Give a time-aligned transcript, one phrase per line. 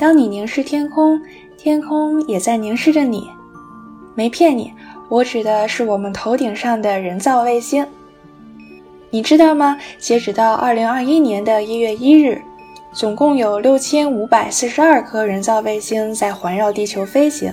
[0.00, 1.20] 当你凝视天空，
[1.58, 3.28] 天空也在凝视着你。
[4.14, 4.72] 没骗你，
[5.10, 7.86] 我指的是我们头顶上的人造卫星。
[9.10, 9.76] 你知道吗？
[9.98, 12.40] 截止到二零二一年的一月一日，
[12.94, 17.52] 总共有六千五百四十二颗人造卫星在环绕地球飞行，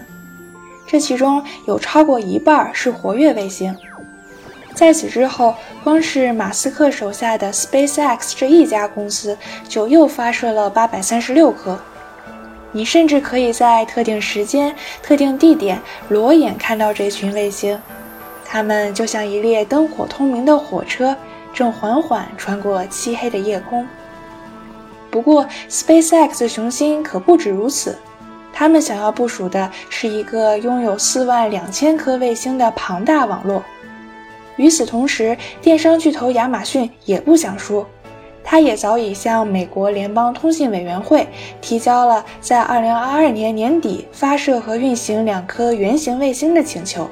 [0.87, 3.75] 这其中有超过一半是活跃卫星。
[4.73, 5.53] 在此之后，
[5.83, 11.77] 光是马斯克手下的 SpaceX 这一家公司就又发射了八百三十六颗。
[12.77, 17.75] 你甚至可以在特定时间、特定地点裸眼看到这群卫星，
[18.45, 21.17] 它们就像一列灯火通明的火车。
[21.51, 23.87] 正缓缓穿过漆黑的夜空。
[25.09, 27.97] 不过，SpaceX 的雄心可不止如此，
[28.53, 33.63] 他们想要部署的是一个拥有四万两千颗卫星的庞大网络。
[34.57, 37.83] 与此同时，电商巨头亚马逊也不想输，
[38.49, 41.27] 他也早已向美国联邦通信委员会
[41.59, 47.09] 提交了在二零二二年年底发射和运行两颗原型卫星的请求。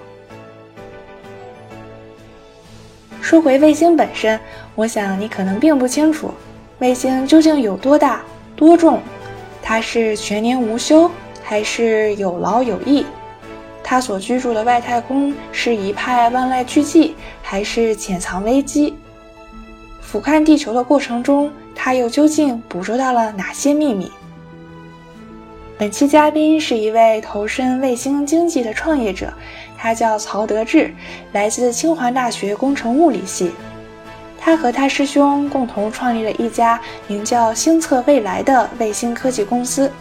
[3.20, 4.40] 说回卫星本身，
[4.76, 6.32] 我想你可能并不清楚，
[6.80, 8.22] 卫星究竟有多大、
[8.56, 9.02] 多重？
[9.62, 11.12] 它是全年无休，
[11.44, 13.06] 还是有劳有逸？
[13.84, 18.96] 它所居住的外太空是一派万籁俱寂，还是潜藏危机？
[20.16, 24.10] 俯瞰地球的过程中，他又究竟捕捉到了哪些秘密？
[25.78, 29.34] 本期嘉宾是一位投身卫星经济的创业者，
[29.78, 30.96] 他叫曹德志，
[31.34, 33.52] 来自清华大学工程物理系。
[34.40, 39.92] 他和他师兄共同创立了一家名叫“星测未来”的卫星科技公司。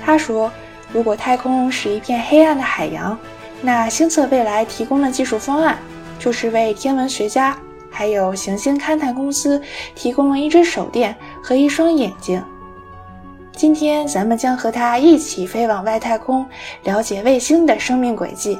[0.00, 0.48] 他说
[0.94, 3.18] ：“如果太空是一片黑暗的海洋，
[3.62, 5.76] 那星测未来提供的技术方案，
[6.20, 7.58] 就是为天文学家
[7.92, 9.62] 还有行星勘探公司
[9.94, 12.42] 提供了一只手电和一双眼睛。”
[13.54, 16.44] 今天咱们将和他一起飞往外太空，
[16.84, 18.58] 了解卫星的生命轨迹。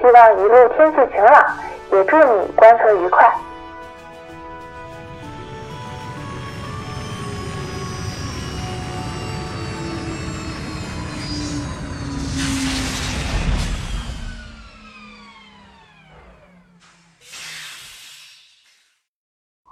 [0.00, 1.56] 希望一路天气晴朗，
[1.92, 3.26] 也祝你观测愉快。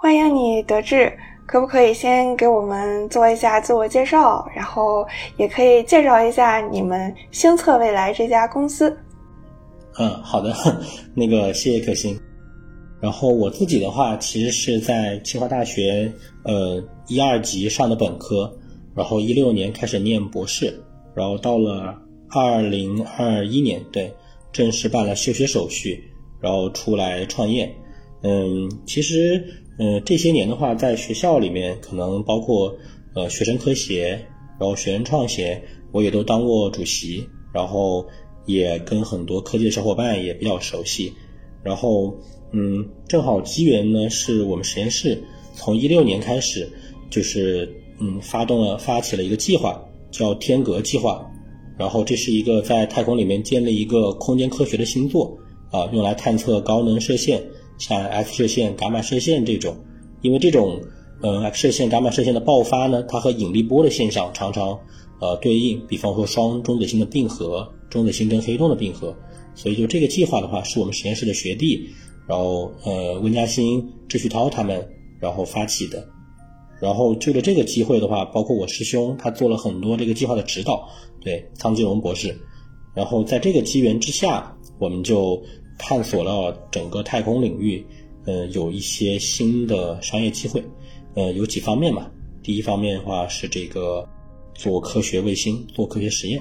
[0.07, 1.11] 欢迎你，德智。
[1.45, 8.97] 可不可以先给我们做一下自我介绍，然后也可以介绍一下你们星测未来这家公司？
[9.99, 10.55] 嗯，好的，
[11.13, 12.17] 那个谢谢可心。
[13.01, 16.09] 然后我自己的话，其实是在清华大学
[16.45, 18.49] 呃一二级上的本科，
[18.95, 20.73] 然后一六年开始念博士，
[21.13, 21.93] 然后到了
[22.29, 24.09] 二零二一年，对，
[24.53, 26.01] 正式办了休学手续，
[26.39, 27.69] 然后出来创业。
[28.23, 29.43] 嗯，其实。
[29.79, 32.75] 嗯，这些年的话，在学校里面，可能包括
[33.13, 34.19] 呃学生科协，
[34.59, 35.61] 然后学生创协，
[35.91, 38.05] 我也都当过主席，然后
[38.45, 41.13] 也跟很多科技的小伙伴也比较熟悉。
[41.63, 42.15] 然后，
[42.53, 45.21] 嗯，正好机缘呢，是我们实验室
[45.53, 46.67] 从一六年开始，
[47.09, 51.23] 就是嗯发动了发起了一个计划，叫天格计划。
[51.77, 55.37] 然后这是一个在太空里面建立一个空间科学的星座
[55.69, 57.43] 啊，用来探测高能射线。
[57.77, 59.77] 像 X 射线、伽马射线这种，
[60.21, 60.81] 因为这种
[61.21, 64.79] 呃 X 射线、伽马射线的爆发呢，它和引力波的现象常常
[65.19, 69.15] 呃对应，比方说双中子星的并合、中子星跟黑洞的并合，
[69.53, 71.87] 所以就这个计划的话，是我们实验室的学弟，
[72.27, 74.87] 然后呃温嘉欣、智旭涛他们
[75.19, 76.03] 然后发起的，
[76.81, 80.87] 然后就着这个机会的话，包括我师兄他做了很多这个计划的指导，
[81.21, 82.35] 对苍金龙博士，
[82.95, 85.39] 然后在这个机缘之下，我们就。
[85.77, 87.85] 探索了整个太空领域，
[88.25, 90.63] 呃，有一些新的商业机会，
[91.13, 92.09] 呃，有几方面嘛。
[92.43, 94.07] 第一方面的话是这个
[94.53, 96.39] 做科学卫星、做科学实验；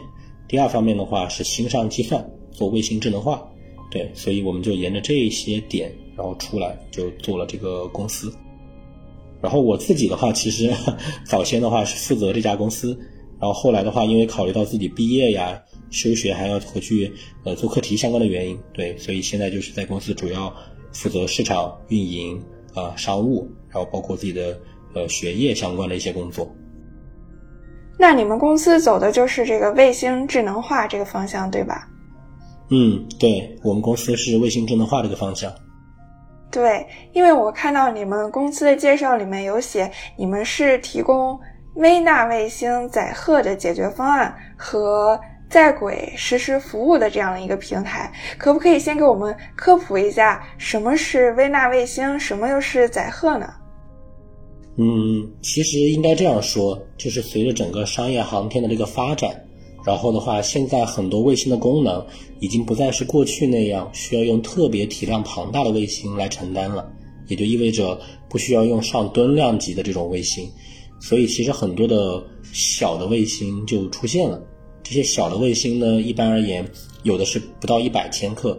[0.49, 3.47] 第二方面的话是星上计算、做卫星智能化。
[3.91, 8.33] 对，所以我们就沿着这些点，然后出来就做了这个公司。
[9.43, 10.73] 然后我自己的话，其实
[11.25, 12.99] 早先的话是负责这家公司，
[13.39, 15.61] 然后后来的话，因为考虑到自己毕业呀。
[15.91, 17.13] 休学还要回去
[17.45, 20.53] 呃做课题相关的原因，对，所以现在就是在公司主要
[20.93, 22.43] 负责市场运营
[22.75, 24.59] 啊商务，然后包括自己的
[24.95, 26.53] 呃学业相关的一些工作。
[27.99, 31.89] 那你们公司走的就是这个卫星智能化这个方向，对吧？
[32.71, 35.51] 嗯，对我们公司是卫星智能化这个方向。
[36.51, 41.39] 对，因为我看到你们公司的介绍里面有写，你们是提供
[41.77, 45.19] 微纳卫星载荷的解决方案和。
[45.49, 53.53] 在轨实时服务的这样的一个平台，可不可以先给我们科普一下什么是微纳卫星，什么又是载荷呢？
[54.77, 59.31] 嗯，其实应该这样说，就是随着整个商业航天的这个发展，
[59.87, 62.05] 然后的话，现在很多卫星的功能
[62.41, 66.93] 已经不再是过去那样需要用特别体量庞大的卫星来承担了，
[67.29, 70.47] 也就意味着不需要用上吨量级的这种卫星，
[71.01, 72.23] 所以其实很多的
[72.53, 74.43] 小的卫星就出现了。
[74.89, 76.65] 这些小的卫星呢，一般而言，
[77.03, 78.57] 有的是不到一百千克，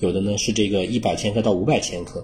[0.00, 2.22] 有的呢是这个一百千克到五百千克。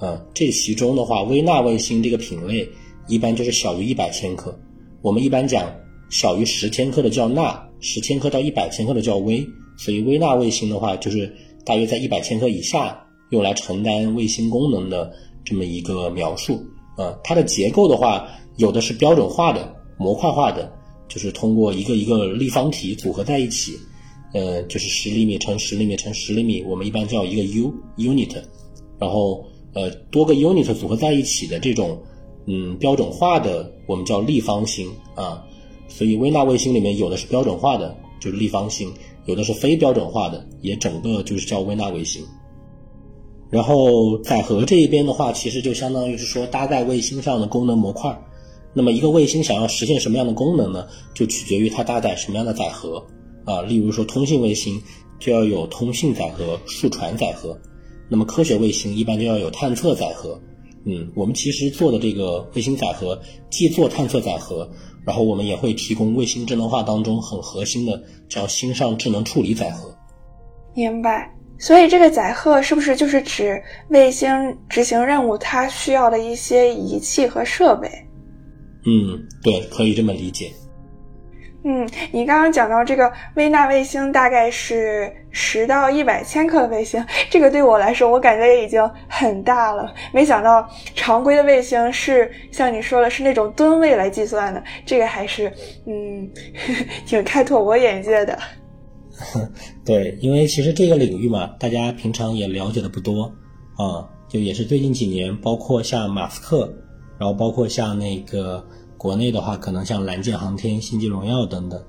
[0.00, 2.68] 啊，这其中的话，微纳卫星这个品类
[3.06, 4.58] 一般就是小于一百千克。
[5.00, 5.72] 我们一般讲
[6.10, 9.46] 小于十千克的叫纳，十千克到一百千克的叫微。
[9.76, 11.32] 所以微纳卫星的话，就是
[11.64, 15.12] 大约在一百千克以下，用来承担卫星功能的
[15.44, 16.60] 这么一个描述。
[16.96, 20.72] 啊，它的结构的话，有的是标准化的、模块化的，
[21.08, 23.72] 就是通过一个一个立方体组合在一起，
[24.34, 28.36] 呃，就是十厘米乘十厘米乘十厘米，我们一般叫一个 U unit，
[28.98, 29.44] 然后。
[29.74, 31.96] 呃，多个 unit 组合在一起的这种，
[32.46, 35.44] 嗯，标准化的我们叫立方星啊。
[35.88, 38.88] 所以微纳卫星里面有的是标准化的，就是立方星；
[39.26, 42.24] 有的是非标准化的，也整个就是叫微纳卫星。
[43.50, 48.18] 然后载荷这一边的话，其实就相当于是说搭载卫星上的功能模块。
[48.74, 50.86] 那么一个卫星想要实现什么样的功能呢？
[51.14, 53.04] 就取决于它搭载什么样的载荷
[53.44, 53.62] 啊。
[53.62, 54.80] 例如说通信卫星
[55.18, 57.58] 就要有通信载荷、数传载荷。
[58.08, 60.40] 那么科学卫星一般就要有探测载荷，
[60.86, 63.20] 嗯，我们其实做的这个卫星载荷
[63.50, 64.66] 既做探测载荷，
[65.04, 69.94] 然后我们也会提供卫星智能化当中很核心的叫星上智能处理载荷。
[70.74, 71.34] 明白。
[71.58, 74.28] 所以这个载荷是不是就是指卫星
[74.68, 77.90] 执行任务它需要的一些仪器和设备？
[78.84, 80.50] 嗯，对，可以这么理解。
[81.64, 89.92] 嗯，你刚刚讲到这个微纳卫星大概是十到一百千克的卫星，这个对我来说，我感觉也已经很大了。
[90.12, 95.52] 没想到常规的卫星是像你说的，是那种吨位来计算的，这个还是
[95.84, 96.30] 嗯，
[97.04, 98.38] 挺开拓我眼界的。
[99.84, 103.24] 对，因为其实这个领域嘛，大家平常也了解的不多
[103.76, 106.72] 啊，就也是最近几年，包括像马斯克，
[107.18, 108.64] 然后包括像那个。
[109.00, 111.80] 国内的话，可能像蓝箭航天、星际荣耀等等，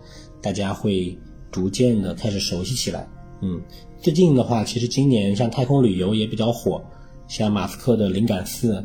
[0.44, 1.18] 大家会
[1.50, 3.10] 逐渐的开始熟悉起来。
[3.42, 3.60] 嗯，
[4.00, 6.80] 最近的话，其实今年像太空旅游也比较火，
[7.28, 8.76] 像马斯克的灵感四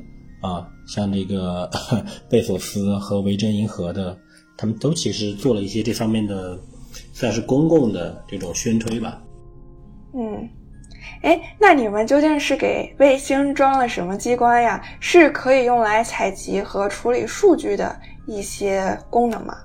[0.40, 1.70] 啊，像那个
[2.30, 4.16] 贝索斯和维珍银河的，
[4.56, 6.58] 他们都其实做了一些这方面的，
[7.12, 9.22] 算是公共的这种宣推吧。
[10.14, 10.48] 嗯，
[11.24, 14.82] 哎，那你们究竟是给卫星装了什么机关呀？
[15.00, 17.96] 是可以用来采集和处理数据的？
[18.26, 19.56] 一些功能吗？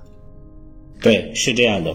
[1.00, 1.94] 对，是这样的。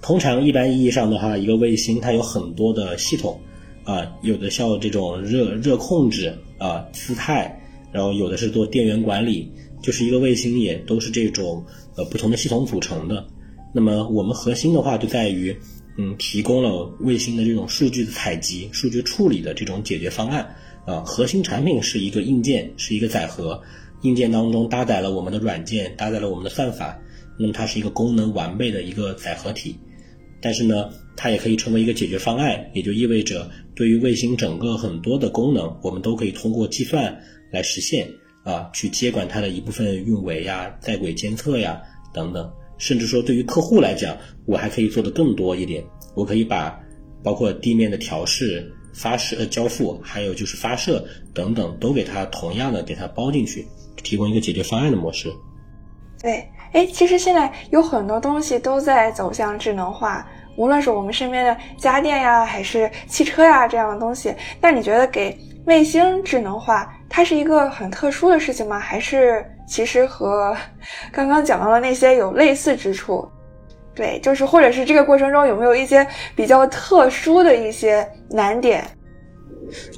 [0.00, 3.40] 通常一般意义上的话，一个卫星它有很多的系统
[3.82, 7.60] 啊，有的像这种热热控制啊、姿态，
[7.90, 9.52] 然后有的是做电源管理，
[9.82, 11.64] 就是一个卫星也都是这种
[11.96, 13.24] 呃不同的系统组成的。
[13.72, 15.56] 那么我们核心的话就在于，
[15.96, 20.54] 嗯，提供了卫星的这种数据的采集、数据处理的这种解决方案
[20.86, 21.02] 啊。
[21.06, 23.62] 核心产品是一个硬件，是一个载荷。
[24.02, 26.98] 硬件当中搭载了我们的软件，搭载了我们的算法，
[27.38, 29.78] 那么它是一个功能完备的一个载荷体。
[30.40, 37.16] 但是呢，它也可以成为一个解决方案，也就意味着对于卫星整个很多的功能，我们都可以通过计算
[37.52, 38.08] 来实现
[38.42, 41.80] 啊，去接管它的一部分运维呀、在轨监测呀
[42.12, 42.52] 等等。
[42.82, 45.84] 甚至说，对于客户来讲，我还可以做的更多一点，
[46.16, 46.76] 我可以把
[47.22, 53.64] 包括地面的调试、发射、交付，还有就是发射等等，都给它同样的给它包进去。
[54.02, 55.32] 提供一个解决方案的模式。
[56.20, 64.34] 对，哎，其实现在有很多东西都在走向智能化，无论是我们身边的家电呀，还是汽车呀这样的东西。
[64.60, 68.78] 那你觉得给卫星智能化，它是一个很特殊的事情吗？
[68.80, 70.56] 还是其实和
[71.12, 73.28] 刚刚讲到的那些有类似之处？
[73.94, 78.82] 对，就是或者是这个过程中有没有一些比较特殊的一些难点？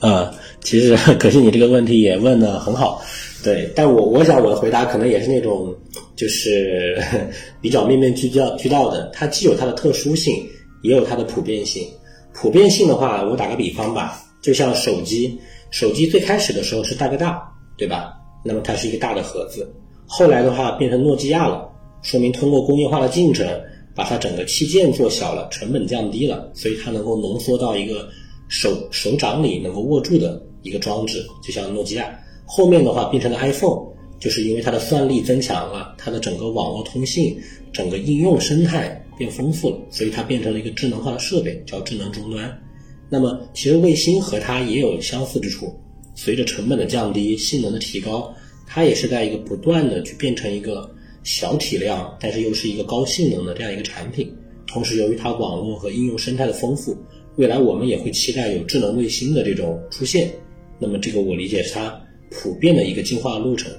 [0.02, 0.28] 呃，
[0.60, 3.00] 其实可是你这个问题也问的很好。
[3.44, 5.72] 对，但我我想我的回答可能也是那种，
[6.16, 7.00] 就是
[7.62, 9.08] 比较面面俱到俱到的。
[9.14, 10.34] 它既有它的特殊性，
[10.82, 11.86] 也有它的普遍性。
[12.32, 15.38] 普遍性的话，我打个比方吧，就像手机，
[15.74, 17.42] 手机最开始的时候是大哥大，
[17.76, 18.14] 对吧？
[18.44, 19.68] 那么它是一个大的盒子，
[20.06, 21.68] 后来的话变成诺基亚了，
[22.00, 23.44] 说明通过工业化的进程，
[23.92, 28.08] 把它整个器件做小了，成本降低了，所以它能够浓缩到一个
[28.46, 32.16] 手手掌里能够握住的一个装置，就像诺基亚。
[32.46, 33.84] 后面的话变成了 iPhone，
[34.20, 37.36] 就是因为它的算力增强了，它的整个网络通信、
[37.72, 42.60] 整个应用生态变丰富了，所以它变成了一个智能化的设备，叫智能终端。
[43.08, 45.74] 那么其实卫星和它也有相似之处，
[46.14, 48.34] 随着成本的降低、性能的提高，
[48.66, 50.90] 它也是在一个不断的去变成一个
[51.22, 54.34] 小体量，但是又是一个高性能的这样一个产品。
[54.66, 56.96] 同时，由于它网络和应用生态的丰富，
[57.36, 60.30] 未来我们也会期待有智能卫星的这种出现。
[60.78, 63.70] 那么，这个我理解是它普遍的一个进化路程。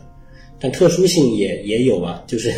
[0.58, 2.50] 但特殊性也也有啊，就是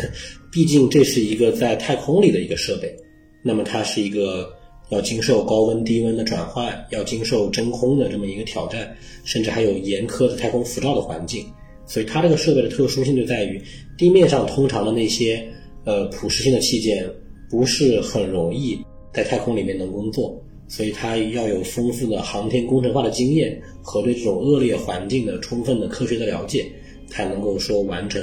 [0.52, 2.94] 毕竟这是一个在太空里的一个设备，
[3.42, 4.48] 那么它是一个
[4.90, 11.46] 要经受高温低温的转换，要经受真空的这么一个挑战，甚至还有严苛的太空辐照的环境。
[11.86, 13.60] 所以它这个设备的特殊性就在于，
[13.96, 15.46] 地面上通常的那些
[15.84, 17.08] 呃普适性的器件
[17.50, 18.78] 不是很容易
[19.12, 26.70] 在太空里面能工作，所以它要有丰富的航天工程化的经验和对这种恶劣环境的充分的科学的了解。
[27.10, 28.22] 才能够说完成，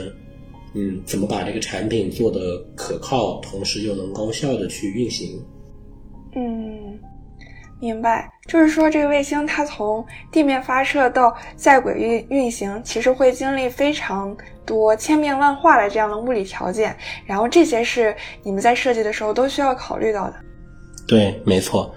[0.75, 5.41] 嗯，怎么把这个产品做的可靠，同时又能高效的去运行。
[6.35, 6.99] 嗯，
[7.79, 20.35] 明白，就是说这个卫星它从地面发射到在轨运运行，其实会经历非常多千变万化的这样的物理条件，然后这些是你们在设计的时候都需要考虑到的。
[21.07, 21.93] 对，没错，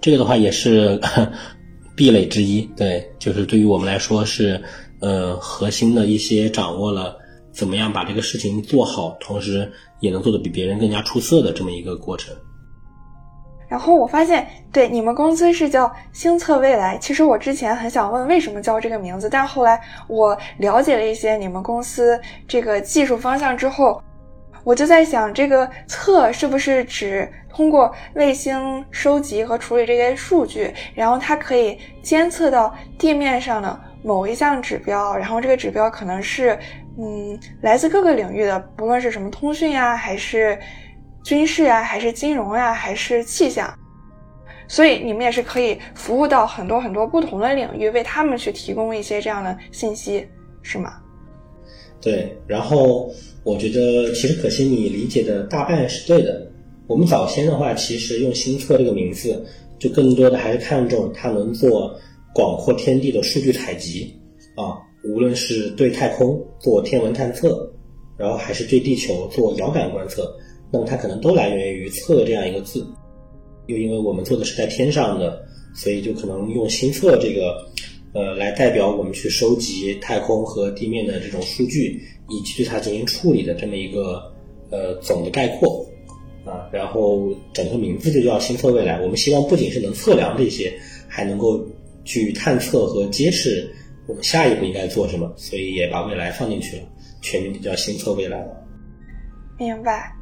[0.00, 0.98] 这个的话也是
[1.94, 2.62] 壁垒之一。
[2.76, 4.60] 对，就是对于我们来说是。
[5.04, 7.16] 呃，核心的一些掌握了
[7.50, 9.68] 怎么样把这个事情做好，同时
[9.98, 12.32] 也能做得比别人更加出色的这么一个过程。
[13.72, 16.98] 然后我发现，对你们公司是叫星测未来。
[16.98, 24.02] 其实我之前很想问为什么叫这个名字，但后来我了解了一些你们公司这个技术方向之后，
[24.62, 33.80] 我就在想，这个测是不是指通过卫星收集和处理这些数据，然后它可以监测到地面上的。
[34.04, 36.58] 某一项指标，然后这个指标可能是，
[36.98, 40.58] 嗯，来自各个领域的，不论是什么通讯呀，还是
[41.22, 43.72] 军事呀，还是金融呀，还是气象，
[44.68, 50.26] 所以你们也是可以服务到很多很多不同的领域，为他们去提供一些这样的信息，
[50.62, 50.94] 是吗？
[52.00, 53.10] 对，然后
[53.44, 56.50] 我觉得其实可惜你理解的大半是对的。
[56.86, 59.44] 我们早先的话，其实用新测这个名字，
[59.78, 61.98] 就更多的还是看重它能做。
[62.34, 64.18] 广阔天地的数据采集
[64.56, 67.70] 啊，无论是对太空做天文探测，
[68.16, 70.34] 然后还是对地球做遥感观测，
[70.72, 72.86] 那么它可能都来源于“测”这样一个字。
[73.66, 77.54] 又因为我们做的是在天上的，所以就可能用“星测”这个
[78.14, 84.32] 呃来代表我们去收集太空和地面的这种数据，以及对它进行处理的这么一个
[84.70, 85.86] 呃总的概括
[86.44, 86.68] 啊。
[86.72, 88.98] 然后整个名字就叫“星测未来”。
[89.02, 90.72] 我们希望不仅是能测量这些，
[91.06, 91.64] 还能够。
[92.04, 93.72] 去探测和揭示
[94.08, 96.82] 我们下一步应该做什么，所以也把未来放进去了，
[97.20, 98.66] 全名就叫星测未来了。
[99.56, 100.12] 明白。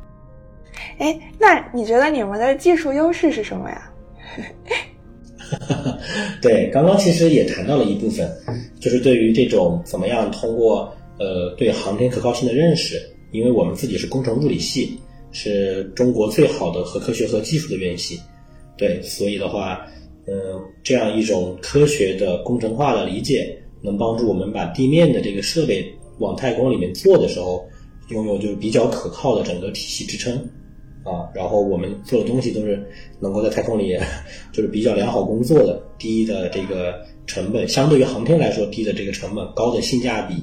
[0.99, 3.91] 哎，那你觉得你们的技术优势是什么呀？
[6.41, 8.31] 对，刚刚其实也谈到了一部分，
[8.79, 13.01] 就是对于这种怎么样通过呃对航天可靠性的认识，
[13.33, 14.99] 因为我们自己是工程物理系，
[15.33, 18.21] 是中国最好的核科学和技术的院系，
[18.77, 19.87] 对，所以的话。
[20.27, 20.37] 嗯，
[20.85, 25.85] 这样一种科学的工程化的理解，能帮助我们把地面的这个设备
[26.19, 27.67] 往太空里面做的时候，
[28.11, 30.49] 拥有就是比较可靠的整个体系支撑
[31.05, 31.29] 啊。
[31.35, 32.83] 然后我们做的东西都是
[33.19, 33.99] 能够在太空里
[34.53, 40.35] 就是比较良好工作的，低的这个成本，相对于航天来说低的这个成本，高的性价比，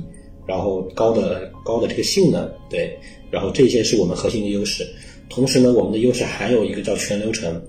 [0.45, 2.97] 然后高的高的这个性能，对，
[3.29, 4.87] 然后这些是我们核心的优势。
[5.29, 7.61] 同时呢，我们的优势还有一个叫全流程。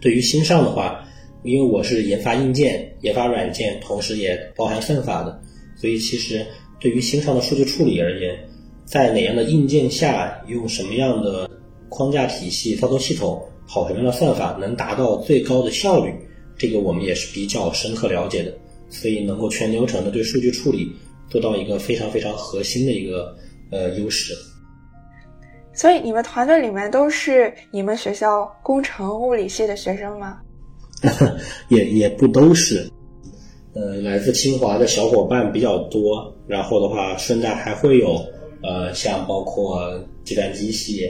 [0.00, 1.04] 对于新上的话，
[1.42, 5.40] 因为我是研发硬件、研发软件，同时也包含算法的，
[5.76, 6.46] 所以其实
[6.78, 8.38] 对于新上的数据处理而言，
[8.84, 11.50] 在哪样的硬件下，用什么样的
[11.88, 16.14] 框架体系、操作系统，跑什么样的算法，能达到最高的效率，
[16.56, 18.52] 这个我们也是比较深刻了解的，
[18.88, 20.90] 所以能够全流程的对数据处理
[21.28, 23.36] 做到一个非常非常核心的一个
[23.70, 24.34] 呃优势。
[25.74, 30.40] 所以你们团队里面都是你们学校工程物理系的学生吗？
[31.68, 32.90] 也也不都是，
[33.74, 36.34] 呃，来自清华的小伙伴比较多。
[36.46, 38.18] 然后的话，顺带还会有
[38.62, 39.92] 呃，像包括
[40.24, 41.06] 计算机系，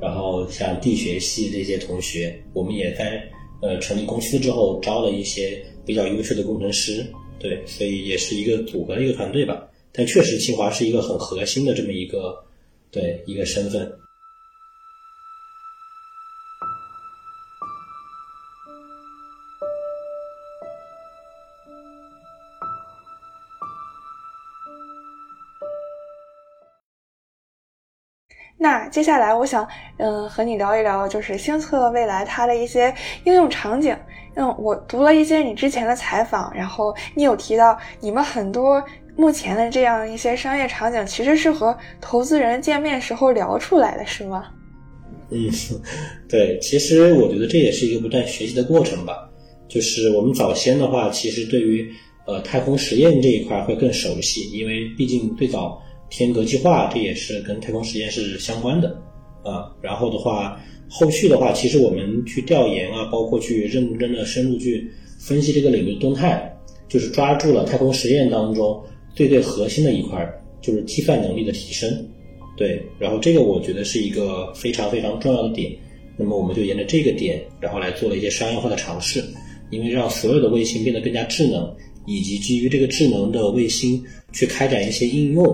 [0.00, 2.38] 然后像地学系这些同学。
[2.52, 3.22] 我们也在
[3.62, 7.06] 呃成立公司之后招了一些比较优秀的工程师。
[7.38, 9.68] 对，所以也是一个组合的一个团队吧。
[9.92, 12.34] 但确实，清华是一个很核心的这么一个
[12.90, 13.90] 对一个身份。
[28.58, 29.66] 那接下来我想，
[29.98, 32.94] 嗯，和你聊一聊，就是星测未来它的一些
[33.24, 33.94] 应用场景。
[34.34, 38.82] 嗯，我读了一些你之前的采访，然后你有提到你们很多
[39.14, 44.44] 目前的这样一些商业场景，其实是和投资人见面时候聊出来的，是吗？
[45.30, 45.50] 嗯，
[46.28, 49.28] 对，其实我觉得这也是一个不断学习的过程吧。
[49.68, 51.90] 就是我们早先的话，其实对于
[52.26, 58.96] 呃太空实验这一块会更熟悉，因为毕竟最早天格计划这也是跟太空实验是相关的
[59.42, 59.72] 啊。
[59.80, 66.54] 然后的话，后续的话，其实我们去调研啊，包括去认真的深入去分析这个领域的动态，
[66.88, 68.82] 就是抓住了太空实验当中
[69.14, 70.26] 最最核心的一块，
[70.60, 72.08] 就是计算能力的提升。
[72.56, 75.70] 对，然后这个我觉得是一个非常非常重要的点。
[76.16, 79.22] 那么我们就沿着这个点，然后来做了一些商业化的尝试。
[79.68, 81.68] 因为让所有的卫星变得更加智能，
[82.06, 84.00] 以及基于这个智能的卫星
[84.32, 85.44] 去开展一些应用，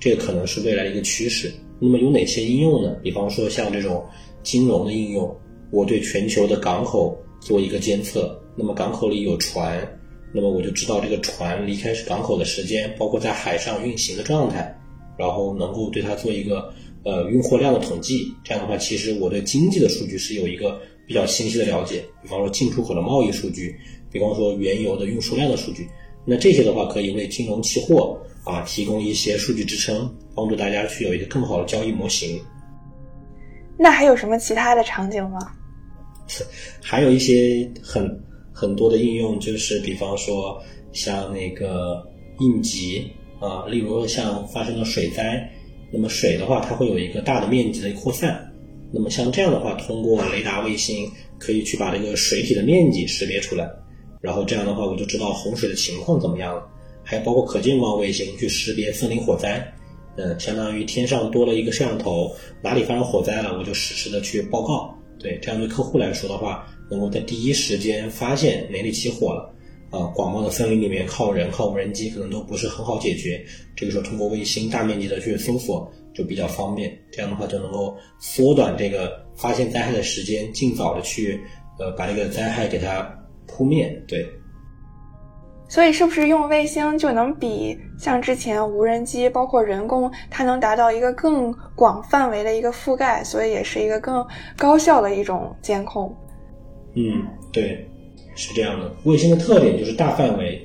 [0.00, 1.52] 这个可能是未来的一个趋势。
[1.78, 2.96] 那么有哪些应用呢？
[3.02, 4.04] 比方说像这种
[4.42, 5.32] 金融的应用，
[5.70, 9.86] 我对全球的港口做一个监测，那么港口里有船，
[10.32, 14.76] 那么我就知道这个船离开港口的时间，包括在海上运行的状态，
[15.18, 16.72] 然后能够对它做一个
[17.04, 18.32] 呃运货量的统计。
[18.42, 20.80] 这样的话，其实我对经济的数据是有一个。
[21.06, 23.74] 比较清晰的了解，比方说进出口的贸易数据，
[24.12, 25.88] 比方说原油的运输量的数据，
[26.24, 32.40] 那这些的话可以为金融期货啊提供一些数据支撑，帮助大家去有一个更好的交易模型。
[33.78, 35.38] 那还有什么其他的场景吗？
[36.82, 42.06] 还有一些很很多的应用，就是比方说像那个
[42.38, 45.50] 应急啊，例如像发生了水灾，
[45.92, 48.46] 那么水的话它会有一个大的面积的扩散。
[48.92, 53.68] 那么像这样的话，通过雷达卫星可以去把这个水体的面积识别出来，
[54.20, 56.68] 然后这样的话我就知道洪水的情况怎么样了。
[57.10, 59.60] 还包括可见光卫星去识别森林火灾，
[60.16, 64.96] 嗯，相当于天上多了一个摄像头，哪里发生火灾了，我就实时的去报告。
[65.18, 69.52] 对，这样对客户来说的话，能够在第一时间发现哪里起火了。
[69.90, 75.92] 啊，广袤的森林里面靠人靠无人机可能都不是很好解决，这个时候通过卫星大面积的去搜索。
[76.12, 81.40] 就比较方便，这样的话就能够缩短这个发现灾害的时间，尽早的去
[81.78, 83.02] 呃把这个灾害给它
[83.46, 83.90] 扑灭。
[84.06, 84.24] 对，
[85.70, 94.26] 所以是不是用卫星就能比像之前无人机，包括人工，它能达到一个更广范围的一个覆盖，所以也是一个更
[94.58, 96.12] 高效的一种监控。
[96.96, 97.88] 嗯，对，
[98.34, 98.90] 是这样的。
[99.04, 100.60] 卫星的特点就是大范围。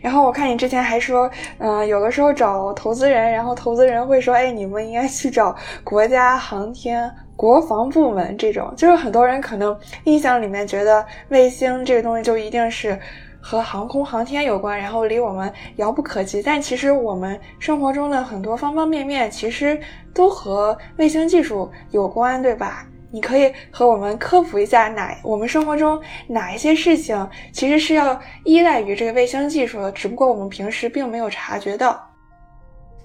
[0.00, 8.72] 然后我看你之前还说，嗯，有的时候找投资人，然后投资人会说，哎，你们应该去找国家航天国防部门这种。
[8.76, 12.96] 就是很多人可能印象里面觉得卫星这个东西就一定是
[13.46, 16.42] 和航空航天有关，然后离我们遥不可及。
[16.42, 19.78] 但其实我们生活中的很多方方面面，其实
[20.14, 22.88] 都和卫星技术有关，对吧？
[23.10, 32.02] 你可以和我们科普一下，哪我们生活中哪一些事情其实是要依赖于这个卫星技术的，只不过我们平时并没有察觉到。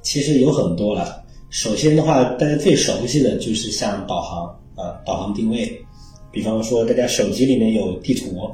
[0.01, 1.21] 其实有很多了。
[1.49, 4.45] 首先的话，大家最熟悉的就是像导航
[4.77, 5.85] 啊，导航定位。
[6.31, 8.49] 比方说，大家手机里面有地图，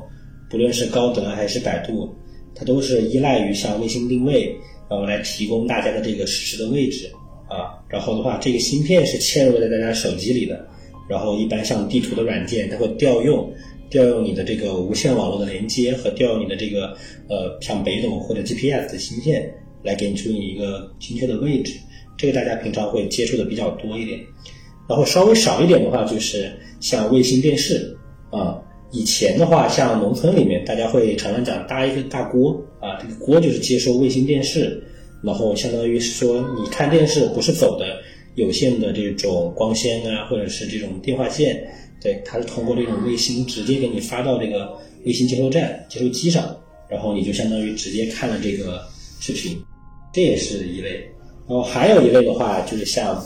[0.49, 2.15] 不论是高德还是百度，
[2.53, 4.55] 它都是依赖于像卫星定位，
[4.89, 7.11] 然后来提供大家的这个实时的位置
[7.49, 7.81] 啊。
[7.89, 10.67] 然后的话，这个芯片是嵌入在大家手机里的。
[11.07, 13.51] 然后一般像地图的软件，它会调用
[13.89, 16.97] 调用你的这个无线网络的连接和调用你的这个
[17.29, 19.53] 呃像北斗或者 GPS 的芯片
[19.83, 21.73] 来给你出你一个精确的位置。
[22.17, 24.19] 这个大家平常会接触的比较多一点。
[24.87, 27.95] 然后稍微少一点的话，就是像卫星电视
[28.31, 28.61] 啊。
[28.95, 34.81] 以前的话，像农村里面，大家会常常讲搭一个大锅啊，这个锅就是接收卫星电视，
[35.21, 37.85] 然后相当于是说你看电视不是走的。
[38.35, 41.65] 有线的这种光纤啊，或者是这种电话线，
[42.01, 46.53] 对，它是通过这种卫星直接给你发到这个卫星接收站、接收机上，
[46.89, 48.81] 然后你就相当于直接看了这个
[49.21, 49.57] 视频，
[50.13, 50.95] 这也是一类。
[51.47, 53.25] 然后还有一类的话，就是像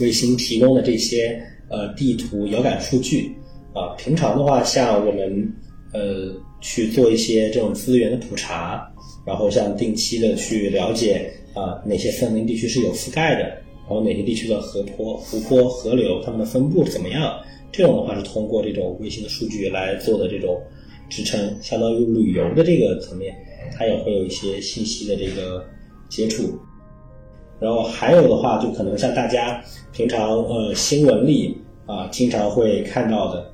[0.00, 3.32] 卫星提供的这些呃地图、遥感数据
[3.78, 3.94] 啊。
[3.96, 5.52] 平常的话，像我们
[5.92, 8.90] 呃去做一些这种资源的普查，
[9.24, 13.42] 然后像定期的去了解啊哪些森林地区是有覆盖的。
[13.88, 17.38] 然后哪些地区的河坡、湖泊、河流，它们的分布怎么样？
[17.72, 20.60] 这种的话是通过这种卫星的数据来做的这种
[21.08, 23.34] 支撑，相当于旅游的这个层面，
[23.74, 25.64] 它也会有一些信息的这个
[26.08, 26.58] 接触。
[27.58, 33.50] 然后还有的话，就可能像大家平常呃新闻里啊经常会看到的，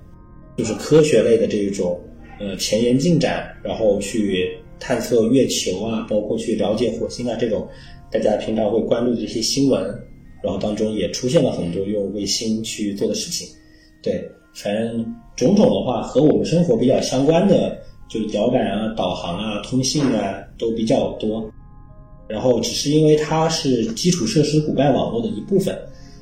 [0.57, 2.01] 就是科学类的这种
[2.41, 7.67] 呃前沿进展，然后去探测月球啊，包括去了解火星啊这种，
[8.11, 9.83] 大家平常会关注的一些新闻。
[10.43, 13.49] 然后当中也出现了很多用卫星去做的事情，
[14.03, 15.03] 对，反正
[15.35, 17.79] 种种的话和我们生活比较相关的，
[18.11, 21.51] 就是遥感啊、导航啊、通信啊都比较多。
[22.29, 25.75] 然后只是因为它是基础设施骨干网络的一部分，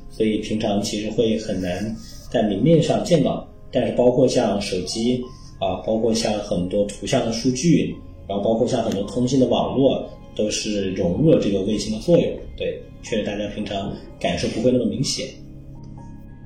[0.09, 1.93] 所以平常其实会很难
[2.31, 3.45] 在明面上见到。
[3.73, 5.23] 但是包括像手机
[5.59, 7.95] 啊，包括像很多图像的数据，
[8.27, 12.25] 然后包括像很多通信的网络，都是融入了这个卫星的作用。
[12.55, 15.27] 对，确实大家平常感受不会那么明显。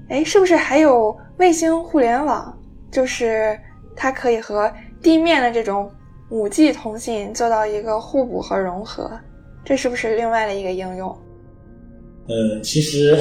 [0.10, 2.58] 哎，是不是还有卫星互联网？
[2.90, 3.60] 就是
[3.96, 5.92] 它可以和地面的这种
[6.30, 9.12] 五 G 通信做到一个互补和融合，
[9.66, 11.13] 这是不是另外的一个应用？
[12.30, 13.18] 呃，其实，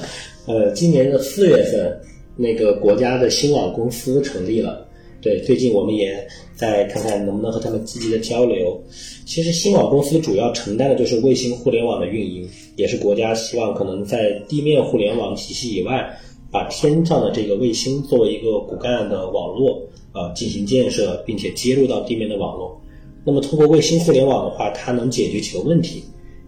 [0.46, 2.00] 呃，今年的四月份，
[2.40, 4.88] 那个国家的新网公司成立了。
[5.20, 8.82] 对，最近我们也在看看能不能和他们积极的交流。
[9.26, 16.18] 其实新网公司主要承担的就是卫星互联网的运营，也是国家希望可能在地面互联网体系以外。
[16.52, 22.76] 把天上的这个卫星作为一个骨干的网络啊进行建设，并且接入到地面的网络。
[23.24, 26.02] 那么通过卫星互联网的话，它能解决几个问题。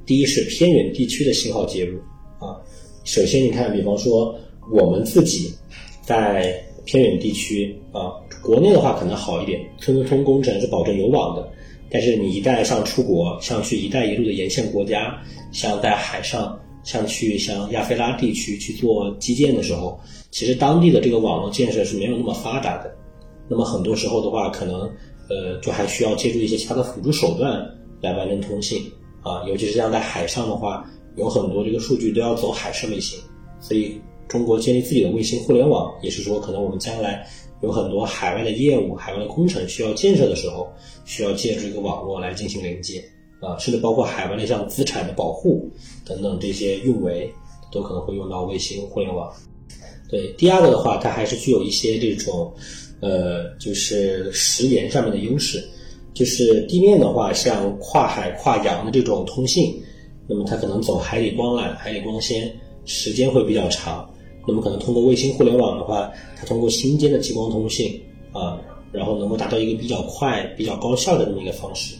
[0.04, 2.00] 第一是偏远地区的信号接入
[2.40, 2.58] 啊。
[3.04, 4.34] 首先你看，比方说
[4.72, 5.52] 我们自己
[6.02, 8.12] 在偏远地区啊，
[8.42, 11.48] 国内的话可能好一点，村村通工程是保证有网的。
[11.88, 15.18] 但是你一旦像出国，像去“一带一路”的沿线国家，
[15.52, 16.58] 像在海上。
[16.84, 20.00] 像去像亚非拉地区去做基建的时候，
[20.32, 22.92] 其实当地的这个网络建设是没有那么发达的。
[23.48, 24.80] 那么很多时候的话，可能
[25.30, 27.64] 呃就还需要借助一些其他的辅助手段
[28.00, 28.82] 来完成通信
[29.22, 29.44] 啊。
[29.46, 30.84] 尤其是像在海上的话，
[31.14, 33.16] 有很多这个数据都要走海事卫星，
[33.60, 34.00] 所以
[34.32, 37.28] 中国建立自己的卫星互联网，也是说可能我们将来
[37.60, 40.66] 有很多海外的业务、海外的工程需要建设的时候，
[41.04, 43.04] 需要借助一个网络来进行连接。
[43.40, 45.68] 啊，甚至包括海外的像资产的保护
[46.06, 47.28] 等等这些运维，
[47.72, 49.30] 都可能会用到卫星互联网。
[50.08, 52.54] 对，第二个的话，它还是具有一些这种，
[53.00, 55.62] 呃，就是时延上面的优势。
[56.14, 59.74] 就是地面的话，像跨海跨洋的这种通信，
[60.28, 62.48] 那么它可能走海底光缆、海底光纤，
[62.84, 64.08] 时间会比较长。
[64.46, 68.00] 那么可能通过卫星互联网的话，它通过星间的激光通信
[68.32, 71.94] 啊，然后能够达到一个比较快、比较高效的这么一个方式。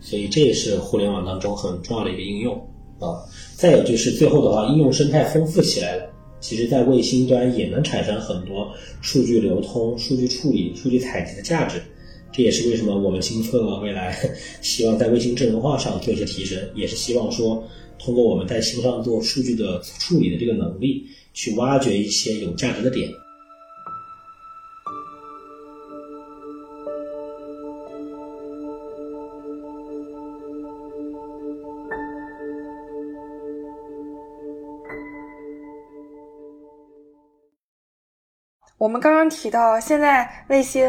[0.00, 2.54] 所以这也是互联网当中很重要的一个应用
[3.00, 3.18] 啊。
[3.56, 6.04] 再有就是最后的话，应用生态丰富起来了。
[6.40, 11.82] 其实，在卫星端也能产生很多数据流通、数据处理、数据采集的价值。
[12.30, 14.16] 这也是为什么我们金策未来
[14.62, 17.60] 希望在卫星智能化上做一些提升，也是希望说
[17.98, 21.04] 通过我们在星上做数据的处理的这个能力，
[21.38, 23.08] 去挖掘一些有价值的点。
[38.76, 40.82] 我们刚刚提到，现在卫星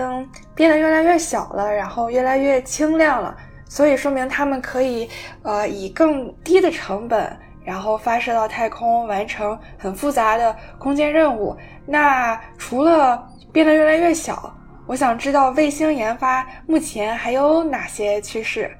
[0.55, 5.07] 变得越来越小了，然后越来越轻量了，所以说明他们可以，
[5.43, 7.37] 呃，以更低的成本，
[7.69, 11.55] 然后发射到太空，完成很复杂的空间任务。
[11.85, 14.51] 那除了变得越来越小，
[14.87, 18.71] 我想知道卫星研发目前还有哪些趋势？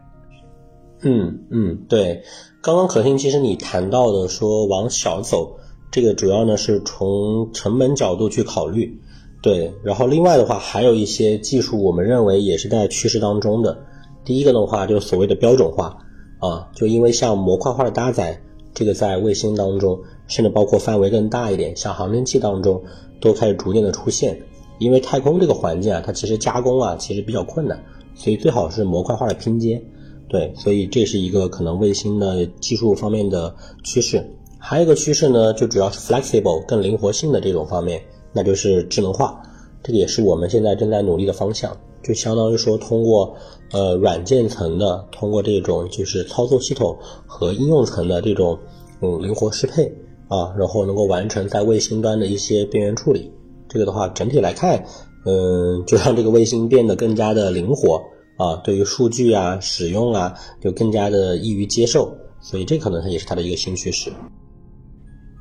[1.04, 2.24] 嗯嗯，对，
[2.64, 5.60] 刚刚可心，其实你谈到的说往小走。
[5.92, 9.00] 这个主要呢是从成本角度去考虑，
[9.44, 13.86] 对，然后另外的话还有一些技术，我们认为也是在趋势当中的。
[14.26, 15.96] 第一个的话就是所谓的标准化
[16.40, 18.42] 啊，就因为像模块化的搭载，
[18.74, 22.82] 这个在卫星当中，甚至包括范围更大一点，像航天器当中
[23.20, 24.40] 都开始逐渐的出现。
[24.78, 27.84] 因为太空这个环境啊，它其实加工啊其实比较困难，
[28.16, 29.82] 所以最好是模块化的拼接。
[30.30, 33.54] 对，所以这是一个可能卫星的技术方面的
[33.84, 34.24] 趋势。
[34.58, 38.02] 还有一个趋势呢，就主要是 flexible 更灵活性的这种方面，
[38.32, 39.42] 那就是智能化，
[39.84, 41.76] 这个也是我们现在正在努力的方向。
[42.02, 43.36] 就相当于说，通过
[43.72, 48.58] 呃软件层的，通过这种就是操作系统和应用层的这种
[49.02, 49.86] 嗯灵活适配
[50.28, 53.32] 啊，然后能够完成在卫星端的一些边缘处理。
[53.68, 54.84] 这个的话，整体来看，
[55.26, 58.02] 嗯，就让这个卫星变得更加的灵活
[58.38, 62.12] 啊，对于数据啊使用啊，就更加的易于接受。
[62.42, 64.12] 所以这可能它也是它的一个新趋势。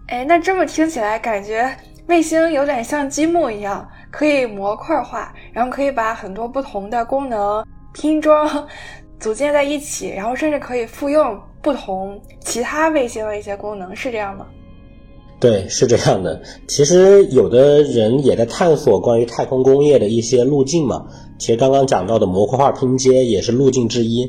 [0.08, 1.74] 哎，那这么听起来，感觉
[2.06, 8.66] 卫星有点像积木一样，可以模块化，然后可以把很多不同的功能拼装、
[9.18, 14.46] 组建在一起，然后甚至可以复用不同其他卫星的一些功能，是这样吗？
[15.40, 16.42] 对，是这样的。
[16.66, 21.06] 其实有的人也在探索关于太空工业的一些路径嘛。
[21.38, 24.28] 其实刚刚讲到的模块化拼接也是路径之一，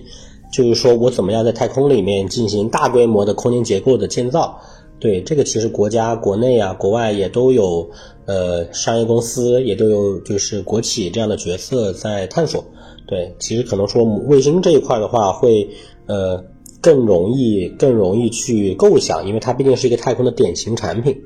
[0.54, 4.60] 就是说我怎么样在太空里面进行大规模的空间结构的建造。
[5.00, 7.89] 对这个，其实国家国内啊、国外也都有，
[8.26, 12.63] 呃，商业公司也都有，就是国企这样的角色在探索。
[13.10, 15.67] 对，其实可能说卫星这一块的话，会
[16.06, 16.45] 呃
[16.80, 21.19] 更容易更容易去构想，因为它毕竟是一个太空的典型产品。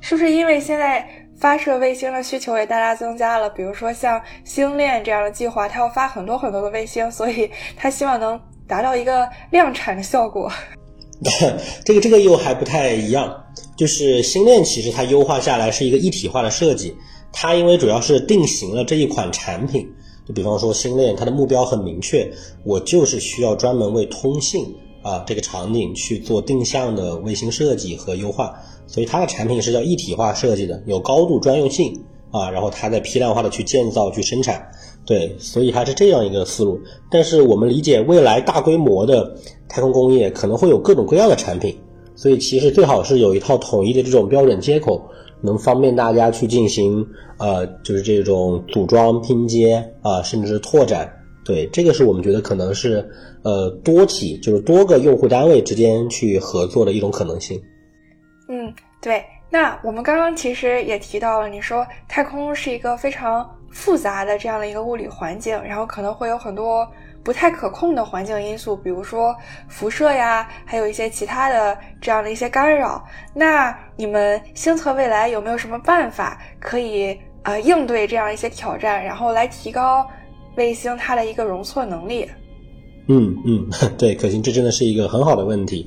[0.00, 1.08] 是不是因为现在
[1.38, 3.48] 发射卫星的需求也大大增加了？
[3.50, 10.50] 比如说像星链这样的计划，它要发很多很多的卫星，所以它希望能达到一个量产的效果。
[11.84, 13.44] 这个这个又还不太一样，
[13.76, 16.96] 就是星链其实它优化下来是一个一体化的设计，
[17.32, 19.88] 它因为主要是定型了这一款产品。
[20.30, 22.30] 就比方说星链，它的目标很明确，
[22.62, 24.64] 我就是需要专门为通信
[25.02, 28.54] 啊这个场景去做定向的卫星设计和优化，
[28.86, 34.70] 所以它的产品是叫一体化设计的，有高度专用性啊，然后它在批量化的去建造去生产，
[35.04, 36.78] 对，所以它是这样一个思路。
[37.10, 39.36] 但是我们理解未来大规模的
[39.68, 41.76] 太空工业可能会有各种各样的产品，
[42.14, 45.02] 所以其实最好是有一套统一的这种标准接口。
[45.42, 47.06] 能方便大家去进行，
[47.38, 51.10] 呃，就是这种组装拼接啊，甚至是拓展。
[51.44, 53.08] 对，这个是我们觉得可能是，
[53.42, 57.60] 呃，多体就是多个用户单位之间去合作的一种可能性。
[58.48, 59.24] 嗯，对。
[59.52, 66.86] 那我们刚刚其实也提到了，你说太空是一个非常复杂的这样的一个物理环境，然后可能会有很多。
[67.22, 69.34] 不太可控的环境因素，比如说
[69.68, 73.04] 辐射呀，还有一些其他的这样的一些干扰。
[73.34, 80.06] 那你们星测未来有没有什么办法可以呃应对这样一些挑战，然后来提高
[80.56, 82.28] 卫星它的一个容错能力？
[83.12, 85.86] 嗯嗯， 对，可行，这真的是一个很好的问题。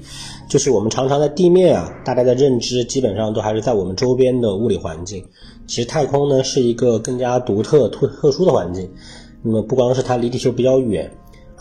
[0.50, 5.26] 就是我们常常在地面啊，大家的认知基本上都还是在我们周边的物理环境。
[5.66, 8.92] 其实太空呢是一个更加独特、特特殊的环境。
[9.42, 11.10] 那么不光是它离地球比较远。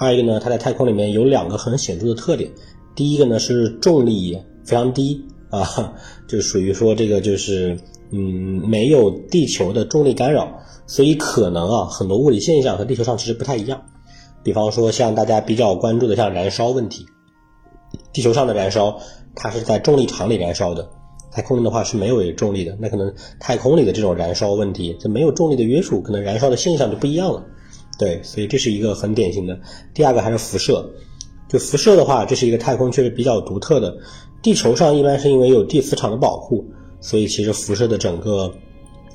[0.02, 2.50] 二一个呢，它在太空里面有两个很显著的特点。
[2.94, 5.94] 第一个呢是重力非常低啊，
[6.28, 7.78] 就属于说这个就是
[8.10, 13.82] 嗯没有地球的重力干扰，所以可能啊很多物理现象和地球上其实不太一样。
[14.42, 17.06] 比方说像大家比较关注的像燃烧问题，
[18.12, 18.98] 地球上的燃烧
[19.34, 20.90] 它是在重力场里燃烧的，
[21.30, 27.46] 太空的话是没有重力的，那可能太空里的这种燃烧问题，这没有重力的约束，可能燃烧的现象就不一样了。
[28.02, 29.56] 对，所以这是一个很典型的。
[29.94, 30.84] 第二个还是辐射，
[31.48, 33.96] 就辐射的话，这是一个太空确实比较独特的。
[34.42, 36.64] 地球上一般是因为有地磁场的保护，
[37.00, 38.52] 所以其实辐射的整个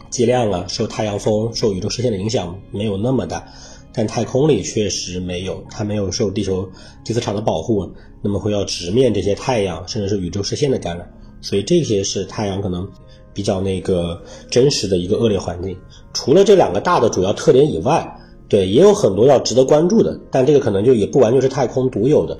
[0.09, 3.45] 剂量啊，受太阳风、受宇宙射线的影响没有那么大。
[3.91, 6.69] 但太空里确实没有，它没有受地球
[7.03, 11.05] 地磁场的保护，那么会要直面这些太阳甚至是宇宙射线的干扰。
[11.41, 12.89] 所以这些是太阳可能
[13.33, 15.77] 比较那个真实的一个恶劣环境。
[16.13, 18.17] 除了这两个大的主要特点以外，
[18.49, 22.39] 对，也有很多要值得关注的，但这个可能就也不完全是太空独有的。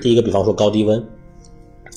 [0.00, 1.04] 第一个，比方说高低温，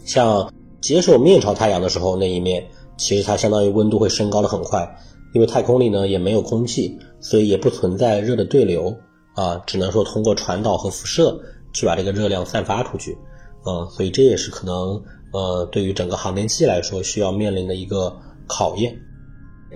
[0.03, 4.97] 像接受面朝太阳的时候那一面，其实它相当于温度会升高的很快，
[5.33, 8.93] 因为太空里呢也没有空气，所以也不存在热的对流
[9.35, 11.39] 啊，只能说通过传导和辐射
[11.73, 13.17] 去把这个热量散发出去，
[13.65, 18.13] 嗯，所以这也是可能呃对于整个航天器来说需要面临的一个
[18.47, 18.99] 考验。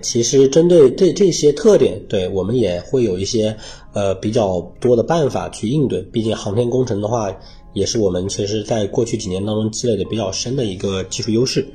[0.00, 3.56] 其实针对这这些特点，对我们也会有一些
[3.92, 6.02] 呃比较多的办法去应对。
[6.02, 7.34] 毕竟航天工程的话，
[7.72, 11.66] 也是我们其实在过去几年当中积累的比较深的一个技术优势。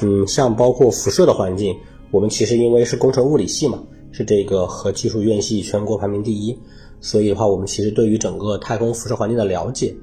[0.00, 1.74] 嗯，像包括辐射的环境，
[2.10, 6.58] 我们其实因为是工程物理系嘛，是这个核技术院系全国排名第一，
[7.00, 9.94] 所以的话，我们其实对于整个太空辐射环境的了解，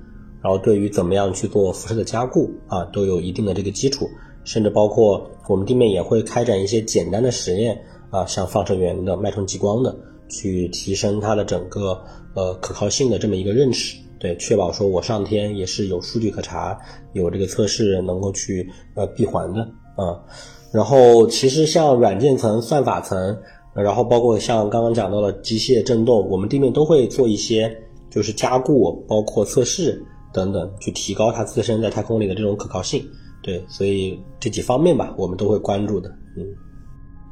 [0.41, 4.07] 然后对于怎么样去做辐射的加固啊，都有一定的这个基础。
[4.43, 9.95] 甚至包括我们地面也会开展一些简单的实验啊，像放射源的、脉冲激光的，
[10.29, 12.01] 去提升它的整个
[12.35, 16.77] 呃可靠性的这么一个认识，对，确保说我上天也是有数据可查，
[17.13, 19.61] 有这个测试能够去呃闭环的
[19.95, 20.19] 啊。
[20.71, 23.37] 然后其实像软件层、算法层，
[23.73, 27.75] 然后包括像刚刚讲到的机械振动，我们地面都会做一些
[28.09, 29.99] 就是加固，包括测试
[30.31, 33.03] 等等，去提高它自身在太空里的这种可靠性。
[33.41, 36.09] 对，所以这几方面吧，我们都会关注的。
[36.37, 36.45] 嗯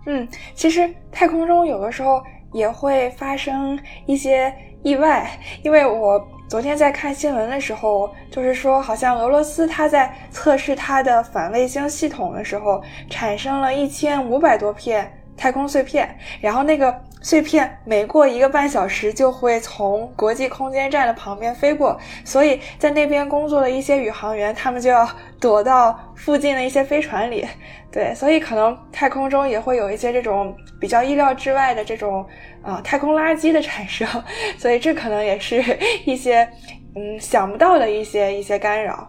[0.08, 5.30] 嗯，其实太空中有的时候也会发生一些意外，
[5.64, 16.94] 因为我昨天在看新闻的时候，就是说好像俄罗斯它在测试它的反卫星系统的时候，产生了一千五百多片太空碎片，然后那个。
[17.28, 25.06] 碎片每过一个半小时就会从国际空间站的旁边飞过，所以在那边工作的一些宇航员，他们就要
[25.38, 27.46] 躲到附近的一些飞船里。
[27.92, 32.26] 对，所以可能太空中也会有一些这种比较意料之外的这种
[32.62, 34.08] 啊太空垃圾的产生，
[34.58, 35.62] 所以这可能也是
[36.08, 36.48] 一些
[36.96, 39.06] 嗯想不到的一些一些干扰。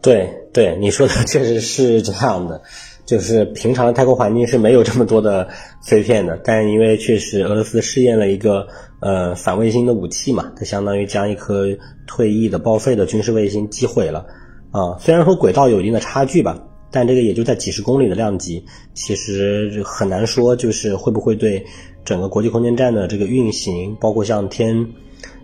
[0.00, 2.62] 对对，你说的确实是这样的。
[3.08, 5.48] 就是平常的太空环境是没有这么多的
[5.80, 8.66] 碎片的， 但因为确实俄罗斯试验了一个
[9.00, 11.64] 呃反卫星的武器嘛，它相当于将一颗
[12.06, 14.26] 退役的报废的军事卫星击毁了
[14.72, 14.98] 啊。
[15.00, 21.64] 虽然说轨道有一定的差距吧，但这个也就在几十公里的量级，其实很难说就是会不会对
[22.04, 24.86] 整个国际空间站的这个运行，包括像天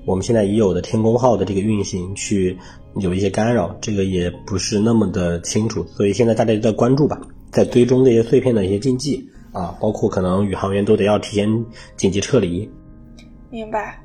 [0.04, 2.58] 我们现在已有的天宫号的这个运行去
[3.00, 7.18] 有一些干扰，这个也不是那么的清楚，所以现在大家都在关注吧。
[7.54, 11.64] 在追踪这些碎片的一些禁忌啊，包括可能宇航员都得要提前
[11.96, 12.68] 紧急撤离。
[13.50, 13.96] 明白。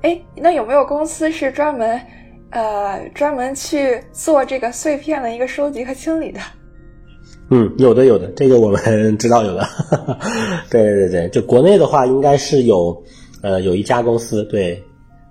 [0.00, 2.00] 哎，那有没有公司是专门，
[2.50, 6.40] 呃，专门去做这个碎片的一个收集和清理的？
[7.50, 8.80] 嗯，有的，有的，这个我们
[9.18, 9.66] 知道有的。
[10.70, 13.02] 对对对，就国内的话，应该是有，
[13.42, 14.82] 呃，有一家公司，对，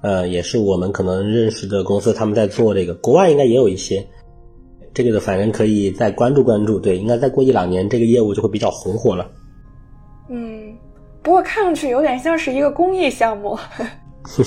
[0.01, 2.93] 呃，也是我们可能认识的公司，他们在做这个。
[2.93, 4.05] 国外应该也有一些。
[4.93, 9.29] 这个的反正可以再关注关注，对，应该再过一两年，这个业务就会比较红火了。
[10.29, 10.75] 嗯，
[11.21, 13.57] 不过看上去有点像是一个公益项目。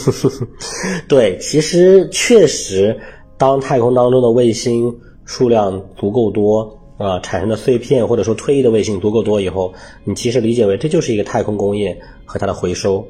[1.08, 2.98] 对，其实确实，
[3.36, 13.06] 当太空当中的卫星数量足够多啊，产生的碎片或者说退役的卫星足够多以后，你其实理解为这就是一个太空工业和它的回收。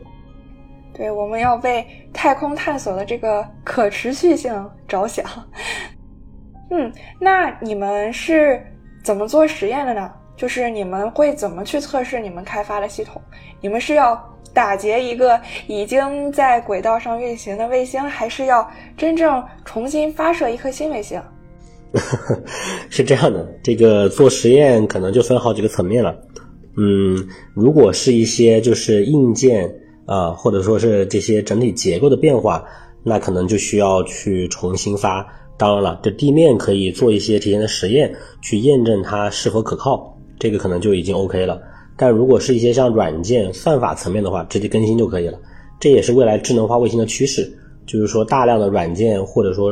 [0.92, 4.52] 对，我们要为太空探索的这个可持续性
[4.88, 5.24] 着想。
[6.70, 8.60] 嗯，那你们是
[9.02, 10.10] 怎么做实验的呢？
[10.36, 13.20] 就是你们会怎么去测试你们开发的系统？
[13.60, 21.20] 你们是要打劫一个已经在轨道上运行的卫星，还是要真正重新发射一颗新卫星？
[22.90, 26.14] 是这样的，这个做实验可能就分好几个层面了。
[26.76, 27.16] 嗯，
[27.54, 29.72] 如果是一些就是硬件
[30.04, 32.62] 啊，或者说是这些整体结构的变化，
[33.02, 35.26] 那可能就需要去重新发。
[35.58, 41.60] 当然了，这地面可以做一些提前的实验，去验证它是否可靠，这个可能就已经 OK 了。
[41.96, 45.38] 但如果是一些像软件、算法层面的话，直接更新就可以了。
[45.80, 47.50] 这也是未来智能化卫星的趋势，
[47.86, 49.70] 就是说大量的软件或者说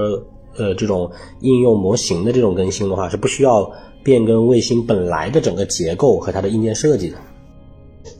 [0.56, 3.70] 呃这种应用模型的这种更新的话，是不需要
[4.02, 7.16] 变更卫星本来的整个结构和它的硬件设计的。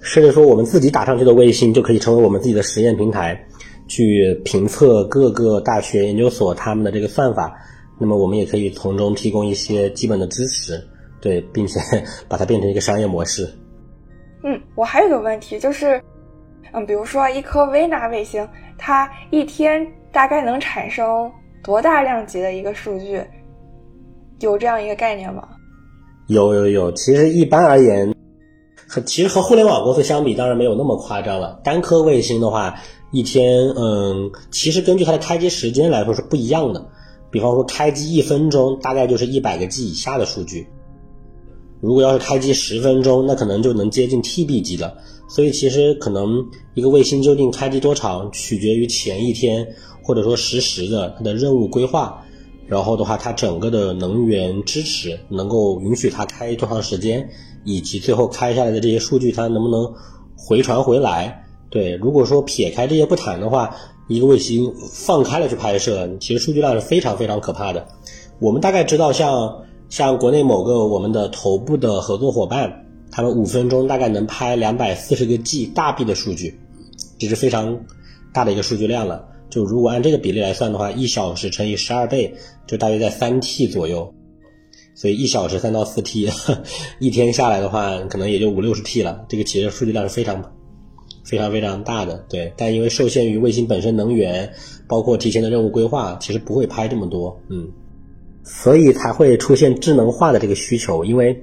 [0.01, 3.43] 甚至说我们自己打上去的卫星就可以成为我们自己的实验平台。
[3.87, 7.55] 去评测各个大学研究所他们的这个算法，
[7.99, 10.83] 那么我们也可以从中提供一些基本的支持，
[11.21, 11.79] 对，并且
[12.27, 13.47] 把它变成一个商业模式。
[14.43, 16.03] 嗯，我还有个问题就是，
[16.73, 18.47] 嗯，比如说一颗微纳卫星，
[18.79, 21.31] 它一天大概能产生
[21.63, 23.23] 多大量级的一个数据？
[24.41, 25.47] 有这样一个概念吗？
[26.29, 28.15] 有有有，其实一般而言，
[28.89, 31.61] 和其实和互联网公司相比，当然没有那么夸张了。
[31.63, 32.75] 单颗卫星的话。
[33.15, 36.85] 一天，嗯，其实根据它的开机时间来说是不一样的。
[37.31, 40.67] 比方说，开机一分钟，大概就是一百个 G 以下的数据；
[41.81, 44.97] 如果要是开机十分钟，那可能就能接近 TB 级的。
[45.29, 49.65] 所以，其实可能一个卫星究竟开机多长，取决于前一天
[50.03, 52.21] 或者说实时的它的任务规划，
[52.67, 57.29] 然后的话，它整个的能源支持能够允许它开多长时间，
[57.65, 59.89] 以及最后开下来的这些数据它能不能
[60.37, 61.44] 回传回来。
[61.75, 63.75] 对，如果说撇开这些不谈的话，
[64.07, 67.85] 一个卫星放开了去拍摄，其实数据量是非常非常可怕的。
[68.39, 76.61] 我们大概知道，像像国内某个我们的头部的合作伙伴，他们五分钟大概能拍两百四十个 G 大 B 的数据，
[77.19, 77.77] 这是非常
[78.33, 79.27] 大的一个数据量了。
[79.51, 82.33] 就如果按这个比例来算的话，一小时乘以十二倍，
[82.69, 84.15] 就大约在三 T 左右。
[84.95, 86.31] 所以一小时三到四 T，
[87.01, 89.25] 一天下来的话，可能也就五六十 T 了。
[89.29, 90.54] 这个其实数据量是非常。
[91.25, 94.53] 非常非常大的，对，但因为受限于卫星本身能源，
[94.87, 97.67] 包括提前的任务规划，其实不会拍这么多，嗯，
[98.43, 101.05] 所以才会出现智能化的这个需求。
[101.05, 101.43] 因为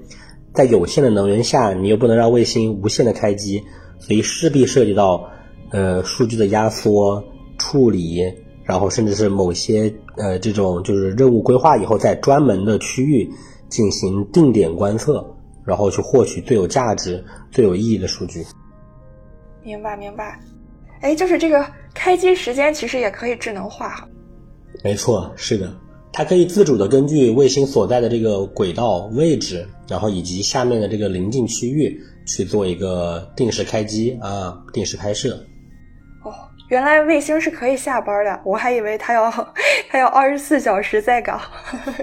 [0.54, 3.64] 在有限的能源下，你又不能让卫星无限的开机，
[4.00, 5.30] 所以势必涉及到
[5.72, 7.24] 呃数据的压缩、
[7.58, 8.22] 处理，
[8.64, 13.28] 然后甚至是某些呃这种就是任务规划以后，在专门的区域
[13.68, 15.26] 进行定点观测，
[15.66, 18.46] 然后去获取最有价值、最有意义的数据。
[19.64, 20.40] 明白明白，
[21.02, 24.08] 哎，就是这个开机时间其实也可以智能化。
[24.84, 25.72] 没错，是的，
[26.14, 35.36] 它可以自主的根据卫星所在的这个轨道位置，然后以及下面的这个临近区域去做一个定时开机啊，定时拍摄。
[36.24, 36.34] 哦，
[36.70, 39.30] 原来卫星是可以下班的，我还以为它要
[39.90, 41.40] 它要二十四小时在岗。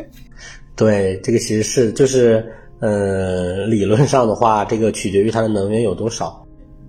[0.77, 6.47] 对，这个其实是就是，呃，理论上的话，这个取决于它的能源有多少。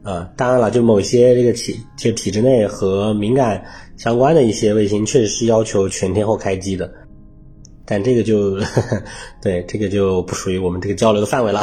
[0.10, 3.64] 啊，当然了，就某些这个体就体制内和敏感
[3.96, 6.92] 相关的一些卫星，确实是要求全天候开机的。
[7.86, 8.58] 但这个就
[9.40, 11.62] 对这个就不属于我们这个交流的范围了。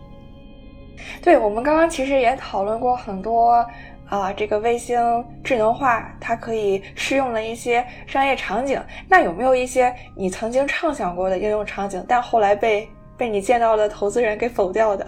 [1.22, 3.64] 对我们刚刚其实也讨论过很多
[4.06, 4.98] 啊，这个卫星
[5.42, 8.78] 智能化它可以适用的一些商业场景。
[9.08, 15.06] 那有没有一些你曾经畅想过的应用场景，但后来被被你见到的投资人给否掉的？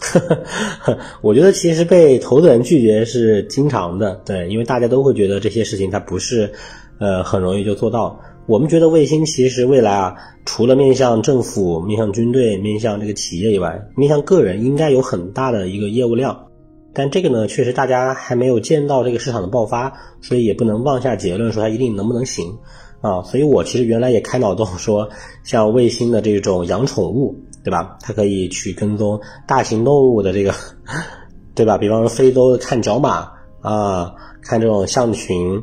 [1.20, 6.50] 我觉得其实被投资人拒绝是经常的，对，因为大家都会觉得这些事情它不是，
[6.98, 8.18] 呃，很容易就做到。
[8.46, 16.46] 我们觉得卫星其实未来啊，除了面向政府、面向军队、面向这个企业以外，面向个人应该有很大的一个业务量。
[16.92, 22.58] 但这个呢，确实大家还没有见到这个市场的爆发，所以也不能妄下结论说它一定能不能行
[23.02, 23.22] 啊。
[23.22, 25.10] 所以我其实原来也开脑洞说，
[25.44, 27.36] 像卫星的这种养宠物。
[27.62, 27.98] 对吧？
[28.00, 30.54] 它可以去跟踪大型动物的这个，
[31.54, 31.76] 对吧？
[31.76, 33.30] 比方说非洲的看角马
[33.60, 35.60] 啊，看这种象群，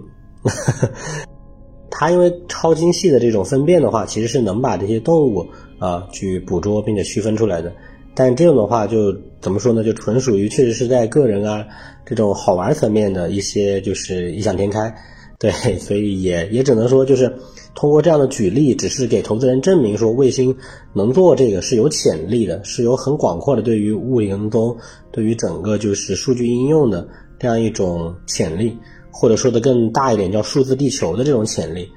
[1.90, 5.48] 它因为超精细的这种分辨的话，其实是能把这些动物
[5.80, 7.74] 啊去捕捉并且区分出来的。
[8.14, 9.84] 但这种的话，就怎么说呢？
[9.84, 11.66] 就纯属于确实是在个人啊
[12.06, 14.94] 这种好玩层面的一些就是异想天开，
[15.40, 17.36] 对，所以也也只能说就是。
[17.80, 20.58] 通过这样的举例，只是给投资人证明说卫星
[20.94, 24.76] 能做这个是有潜力的，是有很广阔的对于物理跟踪、
[25.12, 27.08] 对于整个就是数据应用的
[27.38, 28.76] 这样一种潜力，
[29.12, 31.88] 或者说的更大一点叫数字地球的这种潜力。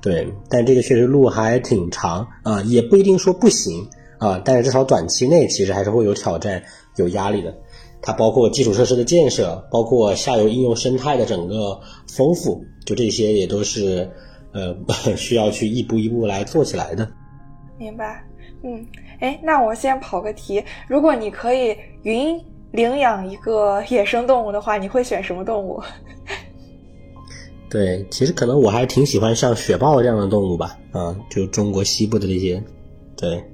[0.00, 6.62] 对，但这个确实路还挺长啊，也不一定说不行啊，但是至少短期内其实还是会有挑战、
[6.96, 7.54] 有压力的。
[8.00, 11.78] 它包括基础设施的建设，包括下游应用生态的整个
[12.08, 14.08] 丰富，就这些也都是。
[14.56, 14.74] 呃，
[15.16, 17.06] 需要去一步一步来做起来的。
[17.76, 18.24] 明白，
[18.64, 18.82] 嗯，
[19.20, 22.42] 哎，那我先跑个题，如果你可以云
[22.72, 25.82] 领养一个野生动物的话，你会选什么动物？
[27.68, 32.62] 对，其实可能我还挺喜欢像雪豹这样的动物吧，啊，就中国西部的这些，
[33.16, 33.44] 对。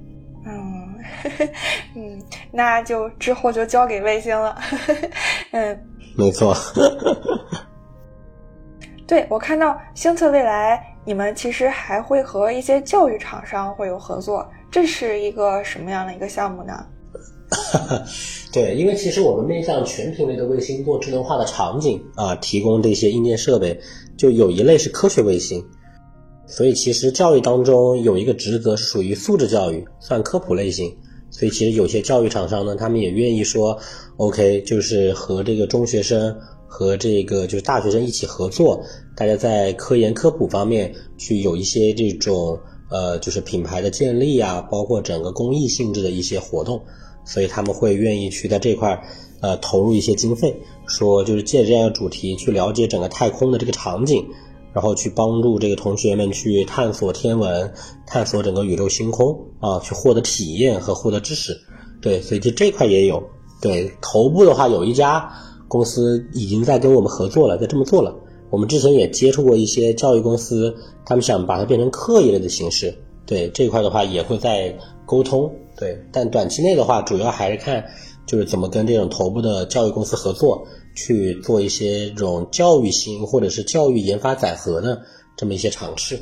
[0.45, 0.95] 嗯，
[1.95, 4.57] 嗯，那就之后就交给卫星了。
[5.51, 5.77] 嗯，
[6.15, 6.55] 没错。
[9.05, 10.81] 对，我看到星策未来。
[11.05, 16.73] 你们其实还会和一些教育厂商会有合作，这是一个什么样的一个项目呢？
[18.51, 23.79] 对，因为其实我们面向全品类的卫星做智能化的场景啊，提供这些硬件设备，
[24.17, 25.63] 就有一类是科学卫星，
[26.47, 30.95] 所以其实教育当中有一个职责是属于素质教育，算科普类型，
[31.29, 33.77] 所以其实有些教育厂商呢，他们也愿意说
[34.17, 36.35] ，OK，就是和这个中学生。
[36.75, 38.83] 和这个就是大学生一起合作，
[39.15, 42.57] 大家在科研科普方面去有一些这种
[42.89, 46.81] 呃，就是品牌的建立啊，包括整个公益性质的一些活动，
[47.25, 48.99] 所以他们会愿意去在这块
[49.39, 54.25] 呃投入一些经费，说就是借着这样的主题去了解整个太空的这个场景，
[54.73, 57.71] 然后去帮助这个同学们去探索天文，
[58.07, 61.55] 探索整个宇宙星空啊，去获得体验和获得知识。
[62.01, 63.21] 对，所以就这块也有。
[63.61, 65.31] 对，头部的话有一家。
[65.73, 68.15] 公司已经在跟我们合作了，在这么做了。
[68.51, 72.93] 我们之前也接触过一些教育公司，他们想把它变成课一类的形式。
[73.25, 75.51] 对这一块的话，也会在沟通。
[75.75, 77.83] 对，但短期内的话，主要还是看
[78.27, 80.63] 就是怎么跟这种头部的教育公司合作，
[80.95, 85.01] 去做一些这种教育型或者是教育研发载荷的
[85.35, 86.19] 这么一些尝试。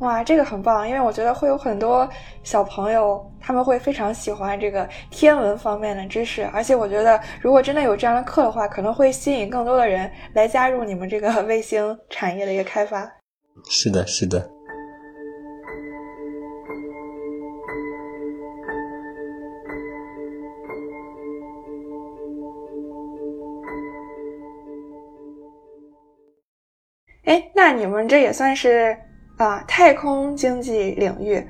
[0.00, 2.06] 哇，这个很棒，因为我觉得会有很多
[2.42, 13.10] 小朋友，他们会非常喜欢这个天文方面的知识，而且我觉得如果真的有这样的课的话，可能会吸引更多的人来加入你们这个卫星产业的一个开发。
[13.70, 14.50] 是的，是的。
[27.24, 28.94] 哎，那你们这也算是。
[29.44, 31.46] 啊，太空经济领域，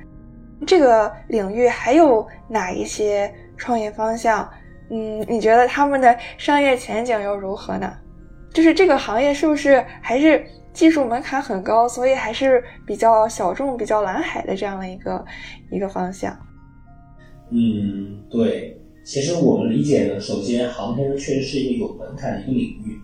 [0.66, 4.50] 这个领域还有哪一些创业方向？
[4.90, 7.92] 嗯，你觉得他们的商业前景又如何呢？
[8.52, 15.24] 就是这个行业是不是还是技术门槛很高，所以还是比较小众、比较蓝海的这样的一个
[15.70, 16.36] 一个方向？
[17.50, 22.98] 嗯，对，其实我们理解呢，首先航天确实是一个有门槛的一个领域。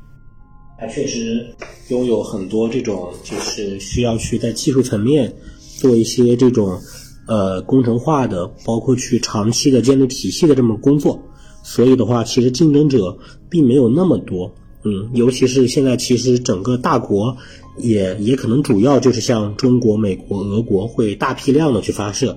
[0.81, 1.47] 它确实
[1.89, 5.31] 拥有很多这种，就是需要去在技术层面
[5.77, 6.81] 做一些这种
[7.29, 11.21] 呃工程化的，包括去长期的建立体系的这么工作。
[11.63, 13.15] 所以的话，其实竞争者
[13.51, 14.51] 并没有那么多。
[14.83, 17.37] 嗯，尤其是现在，其实整个大国
[17.77, 22.35] 也也可能主要就是像中国、美国、俄国会大批量的去发射，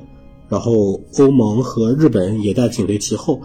[0.49, 3.41] 然后欧盟和日本也在紧随其后。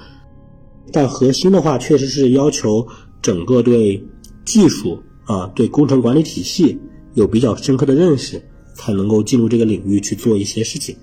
[0.91, 2.85] 但核心的话，确实是要求
[3.23, 4.03] 整个对。
[4.49, 6.81] 技术啊，对工程管理体系
[7.13, 8.43] 有比较深刻的认识，
[8.75, 10.97] 才能够进入这个领域去做一些事情。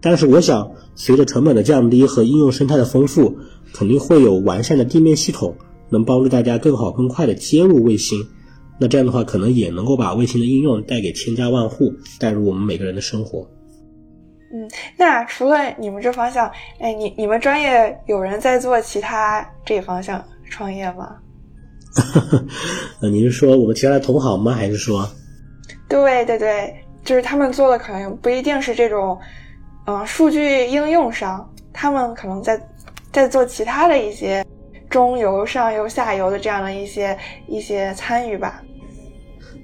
[0.00, 3.36] 但是我想，随着成本的降低和应用生态的丰富，
[3.74, 5.54] 肯定会有完善的地面系统，
[5.90, 8.18] 能帮助大家更好更快的接入卫星。
[8.80, 13.46] 那这样的话，可能也能够把卫星的应用带给千家万户，带入我们每个人的生活。
[14.54, 14.66] 嗯，
[14.96, 21.18] 那除了你们这方向，哎，你你们专业有人在做其他这方向创业吗？
[23.00, 24.52] 呃，你是说我们其他的同行吗？
[24.52, 25.08] 还是说？
[25.88, 26.72] 对对对，
[27.04, 29.18] 就是他们做的可能不一定是这种，
[29.86, 32.60] 嗯，数据应用上，他们可能在
[33.12, 34.46] 在做其他的一些
[34.88, 37.16] 中游、上游、下游的这样的一些
[37.48, 38.62] 一些参与吧。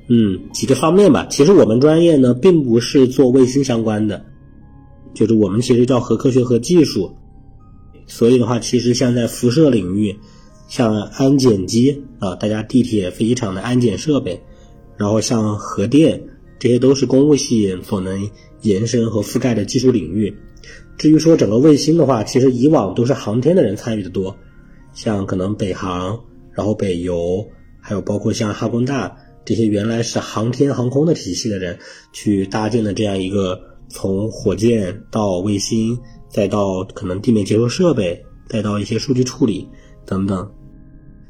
[0.08, 1.26] 嗯，几个方面吧。
[1.30, 4.24] 其实我们专业呢，并不是做卫星相关的，
[5.14, 7.14] 就是我们其实叫核科学和技术。
[8.08, 10.16] 所以的话，其实像在辐射领域，
[10.68, 14.40] 像安检机啊，大家地铁、飞机场的安检设备，
[14.96, 16.22] 然后像核电，
[16.58, 18.30] 这些都是公务系所能
[18.62, 20.36] 延伸和覆盖的技术领域。
[20.98, 24.36] 至于说整个卫星的话，其实以往都是航天的人参与的多，
[24.92, 26.18] 像可能北航，
[26.52, 27.46] 然后北邮，
[27.80, 29.16] 还有包括像哈工大。
[29.44, 31.78] 这些原来是航天航空的体系的人，
[32.12, 35.96] 去搭建的这样一个从火箭到卫星，
[36.28, 39.68] 再到可能地面接收设备，再到一些数据处理
[40.06, 40.50] 等等。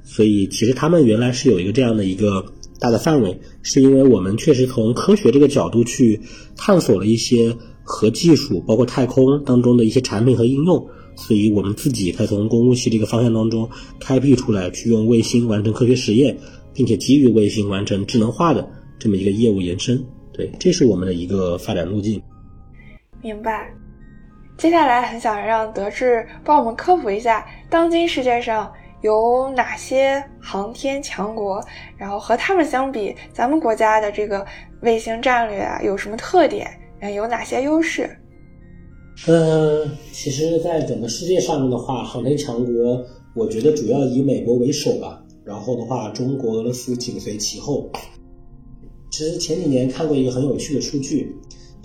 [0.05, 2.45] 所以其实他们原来是有一个这样的一个
[2.79, 6.21] 大的范围，是因为我们确实从科学这个角度去
[6.57, 13.69] 探索了一些核技术，包括太空当中的一些产品和应用，所以我们自己才从公务系这个方向当中
[13.99, 16.39] 开辟出来，去用卫星完成科学实验。
[16.77, 18.69] 并且基于卫星完成智能化的
[18.99, 22.21] 这么一个业务延伸，对，这是我们的一个发展路径。
[23.23, 23.75] 明白。
[24.57, 31.63] 接下来很想让德智帮我们科普一下，当今世界上有哪些航天强国，
[31.97, 34.45] 然后和他们相比，咱们国家的这个
[34.81, 36.67] 卫星战略啊有什么特点？
[37.01, 38.09] 嗯，有哪些优势？
[39.29, 43.05] 嗯，其实，在整个世界上的话，航天强国，
[43.35, 45.23] 我觉得主要以美国为首吧。
[45.45, 47.91] 然后的话，中国、俄罗斯紧随其后。
[49.11, 51.35] 其实前几年看过一个很有趣的数据，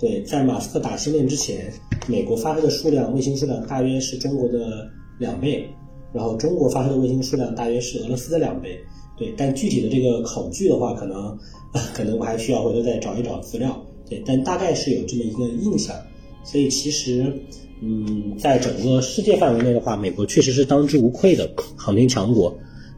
[0.02, 1.72] 对，在马斯克打星链之前，
[2.08, 5.64] 美国发射的数量，卫星数量大约是中国的两倍，
[6.12, 8.76] 然后中国发射的卫星数量大约是俄罗斯的两倍。
[9.16, 11.38] 对，但具体的这个考据的话，可能
[11.94, 13.80] 可能我还需要回头再找一找资料。
[14.10, 15.94] 对，但大概是有这么一个印象。
[16.42, 17.32] 所以其实，
[17.80, 22.52] 嗯，在整个世界范围内的话，美国确实是当之无愧的航天强国。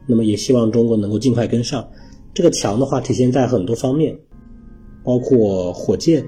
[0.06, 1.86] 那么也希望中国能够尽快跟上，
[2.32, 4.16] 这个强的话体现在很多方面，
[5.04, 6.24] 包括火箭，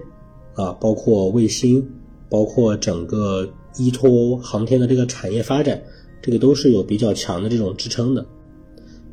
[0.56, 1.86] 啊，包括卫星，
[2.28, 5.80] 包括整个依托航天的这个产业发展，
[6.20, 8.26] 这个都是有比较强的这种支撑的。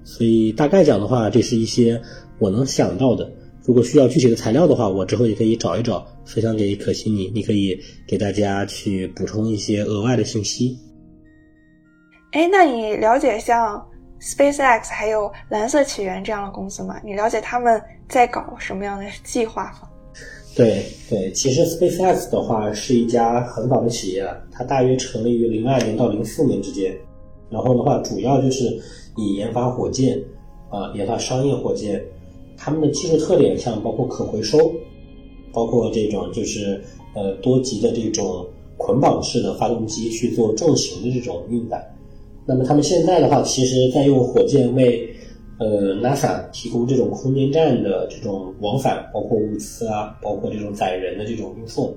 [0.04, 2.02] 所以大概讲的话，这是一些
[2.40, 3.32] 我能想到的。
[3.66, 10.78] 如果需要具体的材料的话，我之后也可以找一找，分享给可心你，你可以给大家去补充一些额外的信息。
[12.32, 13.82] 哎，那你了解像
[14.20, 17.00] ？SpaceX 还有蓝色起源这样的公司吗？
[17.06, 19.88] 你了解他们在搞什么样的计划吗？
[20.56, 26.96] 对对，其实 SpaceX 的话是一家很早的企业，它大约成立于零二年到零四年之间。
[27.50, 28.80] 然后的话，主要就是
[29.18, 30.20] 以研发火箭
[30.70, 32.04] 啊，研发商业火箭。
[32.56, 34.72] 他们的技术特点像包括可回收，
[35.52, 36.82] 包括这种就是
[37.14, 38.46] 呃多级的这种
[38.78, 41.84] 捆绑式的发动机去做重型的这种运载。
[42.46, 45.13] 那么他们现在的话，其实在用火箭为
[45.60, 51.94] 呃 NASA 提供这种空间站的这种往返，包括物资啊，包括这种载人的这种运送。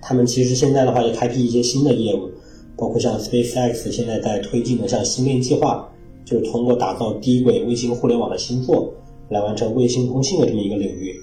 [0.00, 2.28] 他们其实现在的话，也开辟一些新的业务，
[2.76, 5.88] 包括像 SpaceX 现在在推进的像星链计划，
[6.24, 8.92] 就是通过打造低轨卫星互联网的星座，
[9.28, 11.14] 来完成卫星通信的这么一个领域。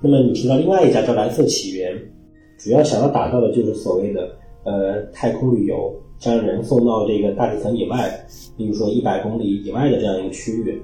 [0.00, 1.96] 那么你提到另外一家叫蓝色起源，
[2.58, 4.30] 主要想要打造的就是所谓的
[4.64, 5.94] 呃太空旅游。
[6.18, 8.08] 将人送到这个大气层以外，
[8.56, 10.80] 比如说一百公里以外的这样一个区域，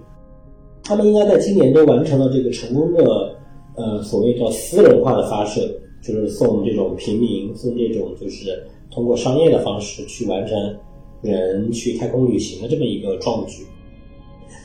[0.83, 3.37] 他们应该在今年都完成了这个成功的，
[3.77, 5.61] 呃，所谓叫私人化的发射，
[6.03, 10.77] 就是送这种平民，送这种就是通过商业的方式去完成
[11.23, 13.63] 人去太空旅行的这么一个壮举，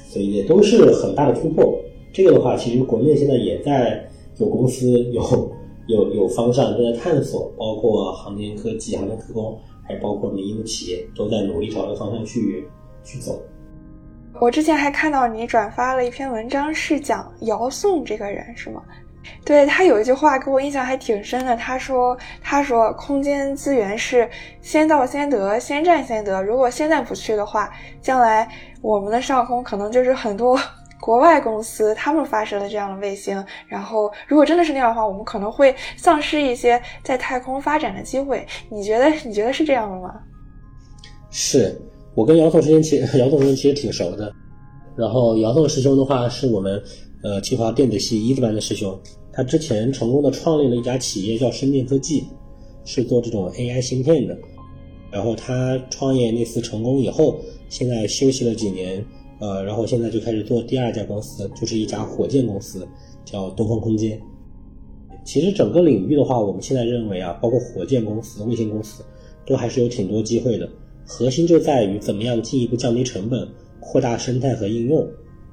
[0.09, 1.77] 所以也都是很大的突破。
[2.11, 4.09] 这个的话，其实国内现在也在
[4.39, 5.21] 有公司有
[5.87, 9.59] 有有方向正在探索，包括航天科技、航天科工。
[9.85, 12.65] 还包括民营企业都在努力朝这个方向去
[13.03, 13.37] 去走。
[14.39, 18.81] 我之前还看到你转发了一篇文章，是讲姚宋这个人，是吗？
[19.43, 24.29] 对他有一句话给我印象还挺深的，他说：“他说空间资源是
[24.61, 26.41] 先到先得，先占先得。
[26.41, 27.69] 如果现在不去的话，
[28.01, 28.49] 将来
[28.81, 30.57] 我们的上空可能就是很多
[31.03, 38.47] 国外公司他们发射了这样的卫星，然后如果真的是那样的话，我们可能会丧失一些在太空发展的机会。
[38.69, 40.13] 你觉得你觉得是这样的吗？
[41.29, 41.77] 是
[42.15, 44.33] 我跟姚总之间其实姚总人其实挺熟的，
[44.95, 46.81] 然后姚总师兄的话是我们
[47.21, 48.97] 呃清华电子系一字班的师兄，
[49.33, 52.29] 他之前成功的创立了一家企业叫深电科技，
[52.85, 54.37] 是做这种 AI 芯片的。
[55.11, 59.05] 然后他创业那次成功以后，现在休息了几年，
[59.43, 62.87] 呃，然后现在就开始做第二家公司，就是一家火箭公司，
[63.25, 64.17] 叫东方空间。
[65.25, 69.03] 其实整个领域的话，我们现在认为啊，包括火箭公司、卫星公司，
[69.45, 70.69] 都还是有挺多机会的。
[71.05, 73.45] 核心就在于怎么样进一步降低成本，
[73.81, 75.05] 扩大生态和应用，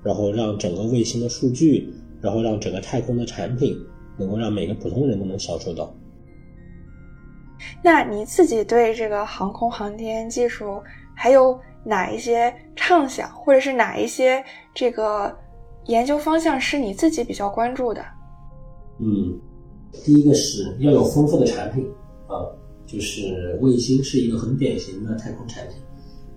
[0.05, 3.77] 然后让整个卫星的数据，然后让整个太空的产品，
[4.17, 5.93] 能够让每个普通人都能享受到。
[7.83, 10.81] 那你自己对这个航空航天技术
[11.13, 15.35] 还有哪一些畅想，或者是哪一些这个
[15.87, 18.05] 研究方向是你自己比较关注的？
[18.99, 19.39] 嗯，
[20.05, 21.87] 第一个是要有丰富的产品
[22.27, 22.45] 啊，
[22.87, 25.77] 就是卫星是一个很典型的太空产品。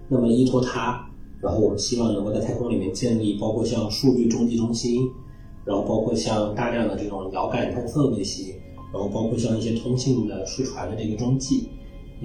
[0.08, 1.06] 那么依托它，
[1.42, 5.10] 然后我们希望能够在太空里面建立包括像数据中继中心，
[5.66, 8.56] 然后包括像大量的这种遥感探测卫星。
[8.94, 11.68] 然后包括像一些通信的输传的这个中继，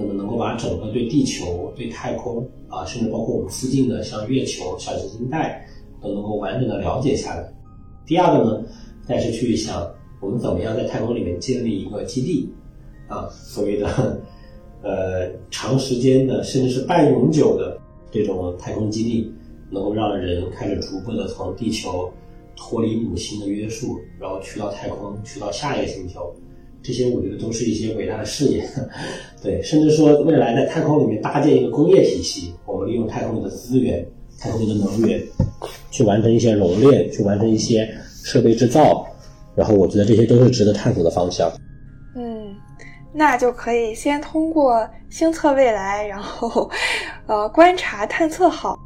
[0.01, 5.67] 那么能够把整个对地球、对太空啊，甚至包括我们附近的像月球、小行星带，
[6.01, 7.53] 都能够完整的了解下来。
[8.07, 8.65] 第二个呢，
[9.05, 12.49] 再是去想我们怎么样在太空里面建立一个基地
[13.09, 14.23] 啊，所谓的
[14.83, 17.77] 呃长时间的甚至是半永久的
[18.13, 19.35] 这种太空基地，
[19.69, 22.09] 能够让人开始逐步的从地球
[22.55, 26.33] 脱离母星的约束，然后去到太空，去到下一个星球。
[26.83, 28.65] 这些我觉得都是一些伟大的事业，
[29.43, 34.07] 对，甚至说未来在太空里面搭建一个工业体系，我们利用太空的资源、
[34.39, 35.23] 太空的能源，
[35.91, 37.89] 去完成一些熔炼，去完成一些
[38.25, 39.07] 设备制造，
[39.55, 41.51] 然后我觉得这些都是值得探索的方向。
[42.17, 42.55] 嗯，
[43.13, 46.71] 那就可以先通过星测未来，然后
[47.27, 48.79] 呃观察探测好，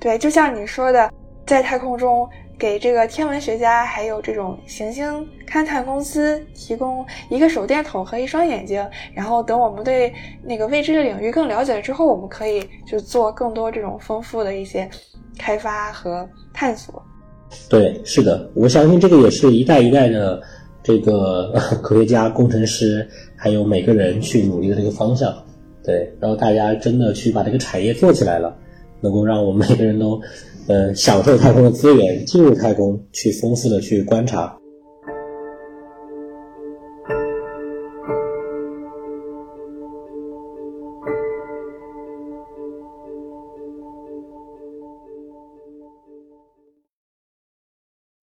[0.00, 1.10] 对，就像你说的，
[1.46, 2.28] 在太空中。
[2.58, 5.04] 给这个天文学家还有这种行星
[5.46, 14.88] 勘探公司提供一个手电筒和一双眼睛，然后等我们对那个未知的领域更了解了之后，我们可以就做更多这种丰富的一些
[15.36, 17.02] 开发和探索。
[17.68, 20.40] 对，是的，我相信这个也是一代一代的
[20.82, 21.52] 这个
[21.82, 25.34] 科学家、工程师，还有每个人去努力的这个方向。
[25.84, 28.56] 对，然后大家真的去把这个产业做起来了，
[29.00, 30.20] 能够让我们每个人都。
[30.66, 34.58] 呃，享受太空的资源，进入太空去丰富的去观察。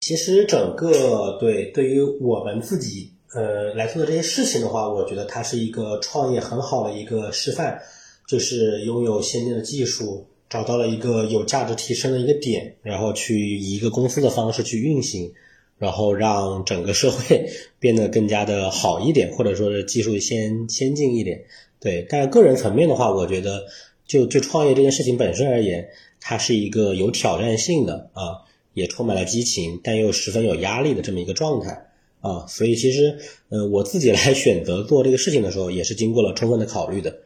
[0.01, 7.78] 其实，整个对对于我们自己呃来做的这些事情的话，我觉得它是一个创业很好的一个示范，
[8.26, 10.26] 就是拥有先进的技术。
[10.51, 15.32] 找到了一个有价值提升的一个点，然后去以一个公司的方式去运行，
[15.78, 17.48] 然后让整个社会
[17.78, 21.44] 变得更加的好一点，或者说是技术先先进一点。
[21.78, 23.64] 对，但个人层面的话，我觉得
[24.05, 25.88] 就就创业这件事情本身而言，
[26.20, 28.42] 它是一个有挑战性的啊，
[28.74, 31.86] 也充满了激情，但又十分有压力的这么一个状态
[32.22, 32.44] 啊。
[32.48, 33.16] 所以其实，
[33.51, 37.20] 呃，我自己来选择做这个事情的时候，也是经过了充分的考虑的。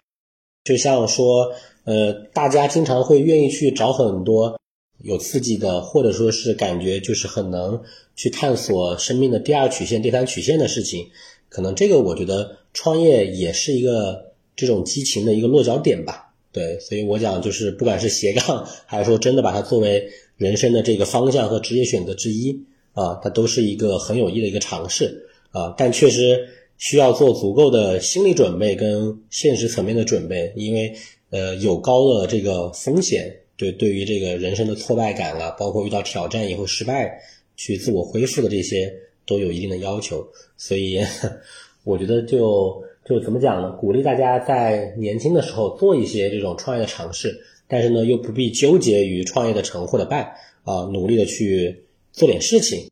[0.62, 1.55] 就像说。
[1.85, 4.59] 呃，大家经常会愿意去找很多
[5.03, 7.82] 有刺激的，或者说是感觉就是很能
[8.16, 11.09] 去探索生命的第二曲线、第三曲线的事情。
[11.51, 16.32] 可能这个我觉得创业也是一个这种激情的一个落脚点吧。
[16.53, 20.09] 对，所以我讲就是不管是斜杠，还是说真的把它作为
[20.39, 22.64] 人生的这个方向和职业选择之一
[22.95, 25.74] 啊，它都是一个很有益的一个尝试啊。
[25.76, 30.97] 但确实需要做足够的心理准备跟现实层面的准备，因为。
[31.35, 37.20] 呃，有高的这个风险，对对于这个人生的挫败感啊，包括遇到挑战以后失败，
[37.57, 38.95] 去自我恢复的这些，
[39.26, 40.24] 都有一定的要求。
[40.57, 41.01] 所以，
[41.82, 43.72] 我觉得就就怎么讲呢？
[43.72, 52.89] 鼓励大家在年轻的时候做一些这种创业的尝试，但是呢，又不必纠结于创业的成或者败啊，努力的去做点事情。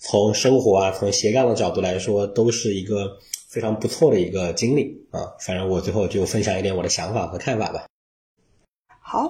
[0.00, 3.18] 从生活啊，从斜杠的角度来说，都是一个。
[3.52, 5.28] 非常不错的一个经历啊！
[5.38, 7.84] 反正我最后就分享一点我的想法和看法吧。
[9.02, 9.28] 好，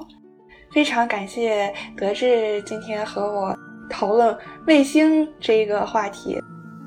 [0.73, 3.53] 非常感谢德智今天和我
[3.91, 6.41] 讨论卫星这个话题，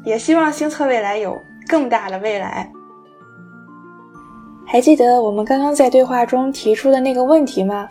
[0.05, 2.71] 也希望星测未来有更大的未来。
[4.65, 7.89] 还记得我们刚刚在对话中提出的那个问题吗？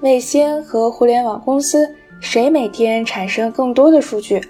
[0.00, 1.88] 卫星和互联网公司
[2.20, 4.42] 谁每天产生更多的数据？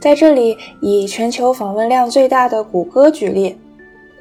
[0.00, 3.58] 在这里，以全球访问量最大的谷歌举例，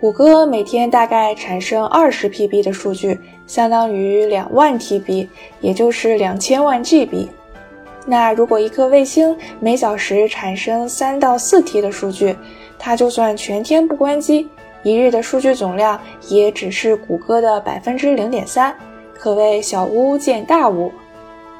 [0.01, 3.17] 谷歌每天大概产生二十 PB 的数据，
[3.47, 5.29] 相当于两万 TB，
[5.61, 7.29] 也就是两千万 GB。
[8.05, 12.35] 那如果一颗卫星每小时产生三到四 T 的数据，
[12.77, 14.49] 它就算全天不关机，
[14.83, 18.75] 一日的数据总量也只是谷歌的百分之零点三，
[19.17, 20.91] 可谓小巫见大巫，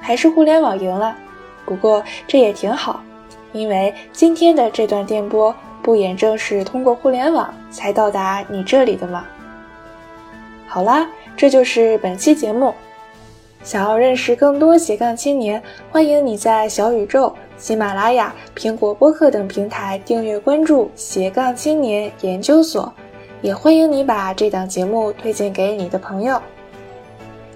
[0.02, 1.16] 还是互联网赢了。
[1.66, 3.02] 不过这也挺好。
[3.52, 9.26] 因为今天的这段电波不也正是通过互联网才到达你这里的吗？
[10.68, 12.74] 好啦，这就是本期节目。
[13.62, 22.94] 想要认识更多斜杠青年，欢迎你在小宇宙、喜马拉雅、苹果播客等平台订阅关注斜杠青年研究所，
[23.42, 26.42] 也欢迎你把这档节目推荐给你的朋友。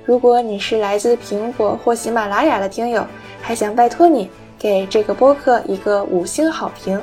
[0.04, 3.06] 如果你是来自苹果或喜马拉雅的听友，
[3.41, 4.30] 还想拜托你。
[4.64, 6.97] 给这个播客一个五星好评。